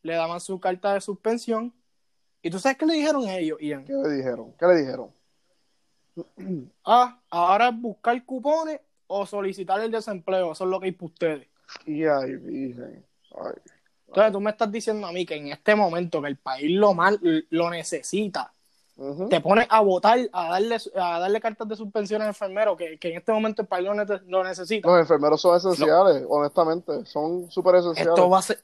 le 0.03 0.15
daban 0.15 0.41
su 0.41 0.61
carta 0.61 0.93
de 0.93 1.01
suspensión 1.01 1.73
y 2.43 2.51
tú 2.51 2.59
sabes 2.59 2.77
qué 2.77 2.85
le 2.85 2.93
dijeron 2.93 3.27
a 3.27 3.39
ellos, 3.39 3.59
Ian. 3.63 3.87
¿Qué 3.87 3.95
le 3.95 4.17
dijeron? 4.17 4.53
¿Qué 4.59 4.67
le 4.67 4.77
dijeron? 4.77 5.11
Ah, 6.85 7.19
ahora 7.31 7.71
es 7.71 7.81
buscar 7.81 8.23
cupones 8.27 8.79
o 9.07 9.25
solicitar 9.25 9.81
el 9.81 9.91
desempleo, 9.91 10.53
eso 10.53 10.65
es 10.65 10.71
lo 10.71 10.79
que 10.79 10.87
hay 10.87 10.93
para 10.93 11.07
ustedes. 11.07 11.49
Y 11.87 12.05
ay, 12.05 12.37
virgen. 12.37 13.07
Ay. 13.35 13.55
Entonces 14.07 14.33
tú 14.33 14.41
me 14.41 14.51
estás 14.51 14.71
diciendo 14.71 15.07
a 15.07 15.13
mí 15.13 15.27
que 15.27 15.35
en 15.35 15.49
este 15.49 15.75
momento 15.75 16.23
que 16.23 16.29
el 16.29 16.37
país 16.37 16.71
lo 16.71 16.95
mal 16.95 17.19
lo 17.51 17.71
necesita, 17.71 18.53
te 19.29 19.41
pones 19.41 19.67
a 19.71 19.81
votar, 19.81 20.19
a 20.33 20.51
darle, 20.51 20.77
a 20.95 21.19
darle 21.19 21.41
cartas 21.41 21.67
de 21.69 21.75
suspensión 21.75 22.23
al 22.23 22.29
enfermero, 22.29 22.77
que, 22.77 22.97
que 22.99 23.11
en 23.11 23.19
este 23.19 23.33
momento 23.33 23.63
el 23.63 23.69
país 23.69 23.89
lo 24.27 24.45
necesita. 24.45 24.89
Los 24.89 25.01
enfermeros 25.01 25.41
son 25.41 25.57
esenciales, 25.57 26.25
honestamente. 26.29 27.05
Son 27.05 27.51
súper 27.51 27.77
esenciales. 27.77 28.11
esto 28.11 28.31
va 28.31 28.39
a 28.39 28.43
ser, 28.43 28.61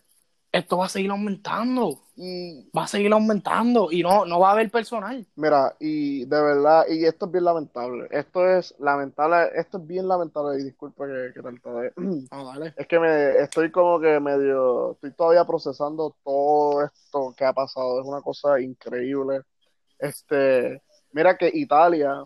esto 0.52 0.78
va 0.78 0.86
a 0.86 0.88
seguir 0.88 1.10
aumentando, 1.10 2.02
Y 2.16 2.68
va 2.76 2.82
a 2.84 2.86
seguir 2.88 3.12
aumentando 3.12 3.90
y 3.92 4.02
no, 4.02 4.24
no 4.26 4.40
va 4.40 4.48
a 4.50 4.52
haber 4.52 4.70
personal. 4.70 5.24
mira, 5.36 5.76
y 5.78 6.24
de 6.24 6.42
verdad, 6.42 6.84
y 6.88 7.04
esto 7.04 7.26
es 7.26 7.32
bien 7.32 7.44
lamentable. 7.44 8.08
Esto 8.10 8.46
es 8.48 8.74
lamentable, 8.78 9.50
esto 9.54 9.78
es 9.78 9.86
bien 9.86 10.08
lamentable. 10.08 10.60
Y 10.60 10.64
disculpa 10.64 11.06
que, 11.06 11.32
que 11.34 11.40
de- 11.40 11.92
No, 12.32 12.44
dale. 12.46 12.74
Es 12.76 12.86
que 12.88 12.98
me 12.98 13.36
estoy 13.38 13.70
como 13.70 14.00
que 14.00 14.18
medio, 14.20 14.92
estoy 14.92 15.12
todavía 15.12 15.44
procesando 15.44 16.16
todo 16.24 16.84
esto 16.84 17.32
que 17.36 17.44
ha 17.44 17.52
pasado. 17.52 18.00
Es 18.00 18.06
una 18.06 18.20
cosa 18.20 18.60
increíble. 18.60 19.42
Este, 19.98 20.82
mira 21.12 21.36
que 21.36 21.50
Italia 21.54 22.24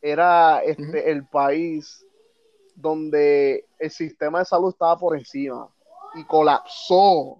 era 0.00 0.62
este 0.64 1.10
el 1.10 1.26
país 1.28 2.04
donde 2.74 3.66
el 3.78 3.90
sistema 3.90 4.40
de 4.40 4.44
salud 4.44 4.70
estaba 4.70 4.98
por 4.98 5.16
encima 5.16 5.68
y 6.14 6.24
colapsó. 6.24 7.38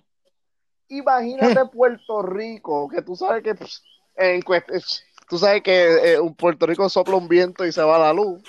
Imagínate 0.92 1.64
Puerto 1.72 2.22
Rico, 2.22 2.88
que 2.88 3.02
tú 3.02 3.16
sabes 3.16 3.42
que 3.42 3.54
pues, 3.54 3.82
en 4.16 4.42
es- 4.68 5.02
tú 5.28 5.38
sabes 5.38 5.62
que 5.62 6.12
eh, 6.14 6.20
un 6.20 6.34
Puerto 6.34 6.66
Rico 6.66 6.88
sopla 6.88 7.16
un 7.16 7.28
viento 7.28 7.64
y 7.64 7.72
se 7.72 7.82
va 7.82 7.98
la 7.98 8.12
luz. 8.12 8.42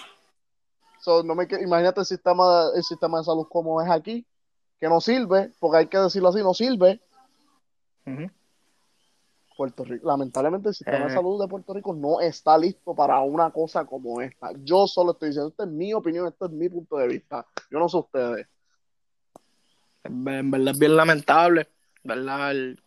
So, 1.00 1.24
no 1.24 1.36
me, 1.36 1.48
imagínate 1.62 2.00
el 2.02 2.06
sistema, 2.06 2.66
el 2.76 2.84
sistema 2.84 3.18
de 3.20 3.26
salud 3.26 3.48
como 3.50 3.82
es 3.82 3.90
aquí, 3.90 4.26
que 4.80 4.88
no 4.88 5.02
sirve, 5.02 5.52
porque 5.60 5.78
hay 5.78 5.88
que 5.88 5.98
decirlo 5.98 6.30
así, 6.30 6.40
no 6.40 6.54
sirve. 6.54 7.02
Puerto 9.56 9.84
Rico, 9.86 10.08
lamentablemente 10.08 10.70
el 10.70 10.76
sistema 10.76 11.06
de 11.06 11.12
Eh. 11.12 11.14
salud 11.14 11.40
de 11.40 11.48
Puerto 11.48 11.74
Rico 11.74 11.94
no 11.94 12.20
está 12.20 12.58
listo 12.58 12.96
para 12.96 13.20
una 13.22 13.52
cosa 13.52 13.86
como 13.86 14.20
esta. 14.20 14.50
Yo 14.64 14.88
solo 14.88 15.12
estoy 15.12 15.30
diciendo, 15.30 15.50
esta 15.50 15.64
es 15.64 15.70
mi 15.70 15.94
opinión, 15.94 16.28
esto 16.28 16.46
es 16.48 16.52
mi 16.52 16.68
punto 16.70 16.98
de 16.98 17.08
vista. 17.08 17.46
Yo 17.70 17.80
no 17.80 17.88
sé 17.88 17.98
ustedes. 17.98 18.48
En 20.04 20.24
verdad 20.52 20.70
es 20.74 20.80
bien 20.80 20.96
lamentable, 20.98 21.68
¿verdad? 22.04 22.52
El 22.52 22.82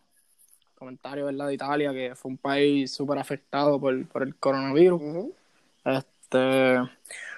comentario, 0.75 1.25
¿verdad? 1.25 1.47
De 1.47 1.53
Italia, 1.55 1.91
que 1.91 2.15
fue 2.15 2.31
un 2.31 2.37
país 2.37 2.91
súper 2.91 3.17
afectado 3.17 3.79
por, 3.79 4.07
por 4.07 4.23
el 4.23 4.35
coronavirus. 4.35 5.01
Ujú. 5.01 5.33
Este, 5.85 6.77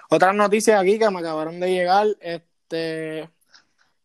otras 0.09 0.35
noticias 0.35 0.81
aquí 0.81 0.99
que 0.99 1.09
me 1.09 1.19
acabaron 1.19 1.59
de 1.59 1.71
llegar, 1.71 2.07
este, 2.19 3.29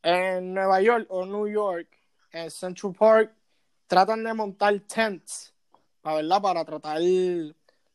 en 0.03 0.55
Nueva 0.55 0.81
York 0.83 1.07
o 1.09 1.25
New 1.25 1.49
York, 1.49 1.89
en 2.33 2.51
Central 2.51 2.95
Park, 2.95 3.33
tratan 3.87 4.25
de 4.25 4.35
montar 4.35 4.79
tents 4.81 5.53
¿verdad? 6.03 6.43
para 6.43 6.65
tratar 6.65 7.01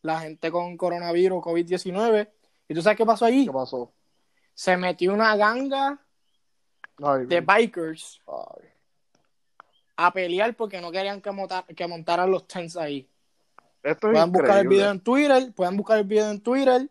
la 0.01 0.19
gente 0.21 0.51
con 0.51 0.75
coronavirus, 0.75 1.43
COVID-19. 1.43 2.29
¿Y 2.67 2.73
tú 2.73 2.81
sabes 2.81 2.97
qué 2.97 3.05
pasó 3.05 3.25
allí? 3.25 3.45
¿Qué 3.45 3.51
pasó? 3.51 3.91
Se 4.53 4.75
metió 4.75 5.13
una 5.13 5.35
ganga 5.35 5.99
Ay, 7.01 7.25
de 7.25 7.41
bikers 7.41 8.21
ay. 8.27 8.69
A 10.05 10.11
pelear 10.13 10.55
porque 10.55 10.79
no 10.79 10.91
querían 10.91 11.21
que, 11.21 11.31
monta- 11.31 11.65
que 11.75 11.87
montaran 11.87 12.31
los 12.31 12.47
tents 12.47 12.77
ahí. 12.77 13.07
Esto 13.83 14.07
es 14.07 14.13
Pueden 14.13 14.31
buscar 14.31 14.59
el 14.59 14.67
video 14.67 14.89
en 14.91 14.99
Twitter, 15.01 15.53
pueden 15.53 15.77
buscar 15.77 15.97
el 15.99 16.05
video 16.05 16.29
en 16.29 16.41
Twitter. 16.41 16.89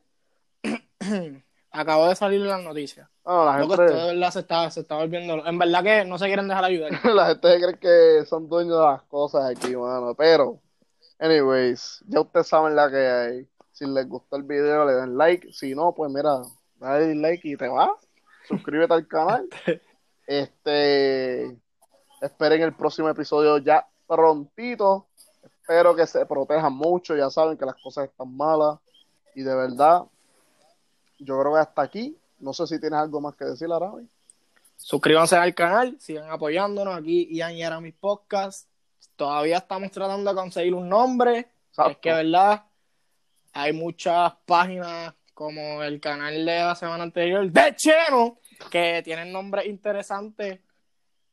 Acabo 1.70 2.08
de 2.08 2.16
salir 2.16 2.40
las 2.40 2.62
noticias. 2.62 3.08
No, 3.24 3.44
la 3.44 3.58
gente, 3.58 3.74
esto 3.74 3.84
de 3.84 4.14
verdad 4.14 4.30
se 4.30 4.40
está, 4.40 4.70
se 4.70 4.80
está 4.80 4.96
volviendo. 4.96 5.46
En 5.46 5.58
verdad 5.58 5.82
que 5.82 6.04
no 6.04 6.18
se 6.18 6.26
quieren 6.26 6.48
dejar 6.48 6.64
ayudar. 6.64 6.90
la 7.04 7.26
gente 7.28 7.60
cree 7.60 7.78
que 7.78 8.26
son 8.26 8.48
dueños 8.48 8.78
de 8.78 8.84
las 8.84 9.02
cosas 9.02 9.50
aquí, 9.50 9.76
mano. 9.76 10.14
Pero, 10.14 10.60
anyways, 11.18 12.02
ya 12.08 12.20
ustedes 12.20 12.46
saben 12.48 12.74
la 12.74 12.90
que 12.90 13.06
hay. 13.06 13.48
Si 13.72 13.86
les 13.86 14.08
gustó 14.08 14.36
el 14.36 14.42
video, 14.42 14.84
le 14.86 14.94
den 14.94 15.16
like. 15.16 15.52
Si 15.52 15.74
no, 15.74 15.94
pues 15.94 16.10
mira, 16.10 16.40
dale 16.76 17.14
like 17.14 17.46
y 17.48 17.56
te 17.56 17.68
vas. 17.68 17.90
Suscríbete 18.48 18.92
al 18.94 19.06
canal. 19.06 19.48
Este, 20.30 21.56
esperen 22.20 22.62
el 22.62 22.74
próximo 22.74 23.08
episodio 23.08 23.58
ya 23.58 23.86
prontito. 24.06 25.06
Espero 25.42 25.94
que 25.94 26.06
se 26.06 26.24
protejan 26.26 26.72
mucho. 26.72 27.16
Ya 27.16 27.30
saben 27.30 27.56
que 27.56 27.66
las 27.66 27.76
cosas 27.76 28.08
están 28.08 28.36
malas. 28.36 28.78
Y 29.34 29.42
de 29.42 29.54
verdad, 29.54 30.04
yo 31.18 31.38
creo 31.40 31.54
que 31.54 31.60
hasta 31.60 31.82
aquí. 31.82 32.16
No 32.40 32.52
sé 32.52 32.66
si 32.66 32.80
tienes 32.80 32.98
algo 32.98 33.20
más 33.20 33.34
que 33.34 33.44
decir, 33.44 33.70
Arabi. 33.70 34.08
Suscríbanse 34.76 35.36
al 35.36 35.54
canal, 35.54 35.96
sigan 35.98 36.30
apoyándonos 36.30 36.96
aquí. 36.96 37.28
Ian 37.32 37.52
y 37.52 37.62
Aramis 37.64 37.94
Podcast. 37.94 38.68
Todavía 39.16 39.58
estamos 39.58 39.90
tratando 39.90 40.30
de 40.30 40.36
conseguir 40.36 40.74
un 40.74 40.88
nombre. 40.88 41.50
Exacto. 41.70 41.90
Es 41.90 41.98
que, 41.98 42.12
¿verdad? 42.12 42.64
Hay 43.52 43.72
muchas 43.72 44.34
páginas 44.46 45.14
como 45.34 45.82
el 45.82 46.00
canal 46.00 46.34
de 46.34 46.58
la 46.58 46.74
semana 46.74 47.04
anterior, 47.04 47.48
de 47.50 47.76
Cheno, 47.76 48.38
que 48.70 49.02
tienen 49.04 49.32
nombres 49.32 49.66
interesantes, 49.66 50.60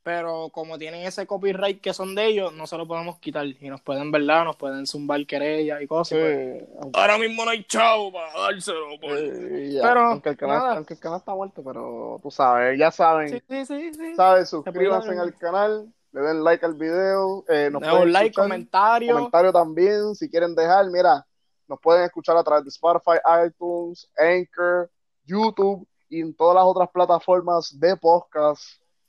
pero 0.05 0.49
como 0.49 0.77
tienen 0.77 1.01
ese 1.01 1.25
copyright 1.25 1.81
que 1.81 1.91
son 1.91 2.13
de 2.13 2.27
ellos, 2.27 2.53
no 2.53 2.67
se 2.67 2.77
lo 2.77 2.87
podemos 2.87 3.17
quitar. 3.17 3.43
Y 3.47 3.69
nos 3.71 3.81
pueden, 3.81 4.11
¿verdad? 4.11 4.45
Nos 4.45 4.55
pueden 4.55 4.85
zumbar 4.85 5.25
querellas 5.25 5.81
y 5.81 5.87
cosas. 5.87 6.19
pues, 6.19 6.63
Sí, 6.63 6.89
ahora 6.93 7.17
mismo 7.17 7.43
no 7.43 7.49
hay 7.49 7.63
chavo 7.63 8.13
para 8.13 8.31
dárselo. 8.39 8.91
ya, 9.01 9.81
Pero, 9.81 10.01
aunque, 10.01 10.29
el 10.29 10.37
canal, 10.37 10.77
aunque 10.77 10.93
el 10.93 10.99
canal 10.99 11.17
está 11.17 11.33
muerto, 11.33 11.63
pero 11.65 12.19
tú 12.21 12.29
sabes, 12.29 12.77
ya 12.77 12.91
saben, 12.91 13.29
Sí, 13.29 13.41
sí, 13.49 13.65
sí. 13.65 13.93
sí. 13.95 14.15
¿sabes? 14.15 14.47
Suscríbanse 14.47 15.17
al 15.17 15.33
canal, 15.39 15.91
le 16.11 16.21
den 16.21 16.43
like 16.43 16.63
al 16.63 16.75
video, 16.75 17.43
eh, 17.49 17.69
nos 17.71 17.81
pueden 17.81 18.03
un 18.03 18.13
like, 18.13 18.27
escuchar, 18.27 18.43
comentario. 18.45 19.13
comentario 19.15 19.51
también, 19.53 20.13
si 20.13 20.29
quieren 20.29 20.53
dejar, 20.53 20.85
mira, 20.91 21.25
nos 21.67 21.79
pueden 21.81 22.03
escuchar 22.03 22.37
a 22.37 22.43
través 22.43 22.63
de 22.63 22.69
Spotify, 22.69 23.17
iTunes, 23.47 24.07
Anchor, 24.19 24.91
YouTube 25.25 25.87
y 26.09 26.21
en 26.21 26.35
todas 26.35 26.53
las 26.53 26.63
otras 26.65 26.89
plataformas 26.91 27.75
de 27.79 27.97
podcast 27.97 28.61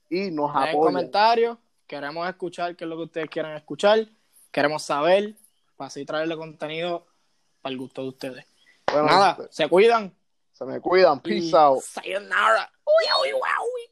y 0.08 0.30
nos 0.30 0.52
Dejen 0.54 0.68
apoyan. 0.70 0.92
comentarios. 0.94 1.58
Queremos 1.86 2.28
escuchar 2.28 2.74
qué 2.76 2.84
es 2.84 2.90
lo 2.90 2.96
que 2.96 3.02
ustedes 3.04 3.30
quieran 3.30 3.56
escuchar. 3.56 4.06
Queremos 4.50 4.82
saber 4.82 5.34
para 5.76 5.88
así 5.88 6.04
traerle 6.04 6.36
contenido 6.36 7.06
para 7.60 7.72
el 7.72 7.78
gusto 7.78 8.02
de 8.02 8.08
ustedes. 8.08 8.46
Bueno, 8.90 9.06
Nada, 9.06 9.36
este, 9.40 9.52
se 9.52 9.68
cuidan. 9.68 10.14
se 10.52 10.64
me 10.64 10.80
cuidan, 10.80 11.18
y 11.24 11.28
peace 11.28 11.56
out. 11.56 11.82
Sayonara. 11.82 12.70
Uy, 12.84 13.04
uy, 13.22 13.32
uy. 13.34 13.82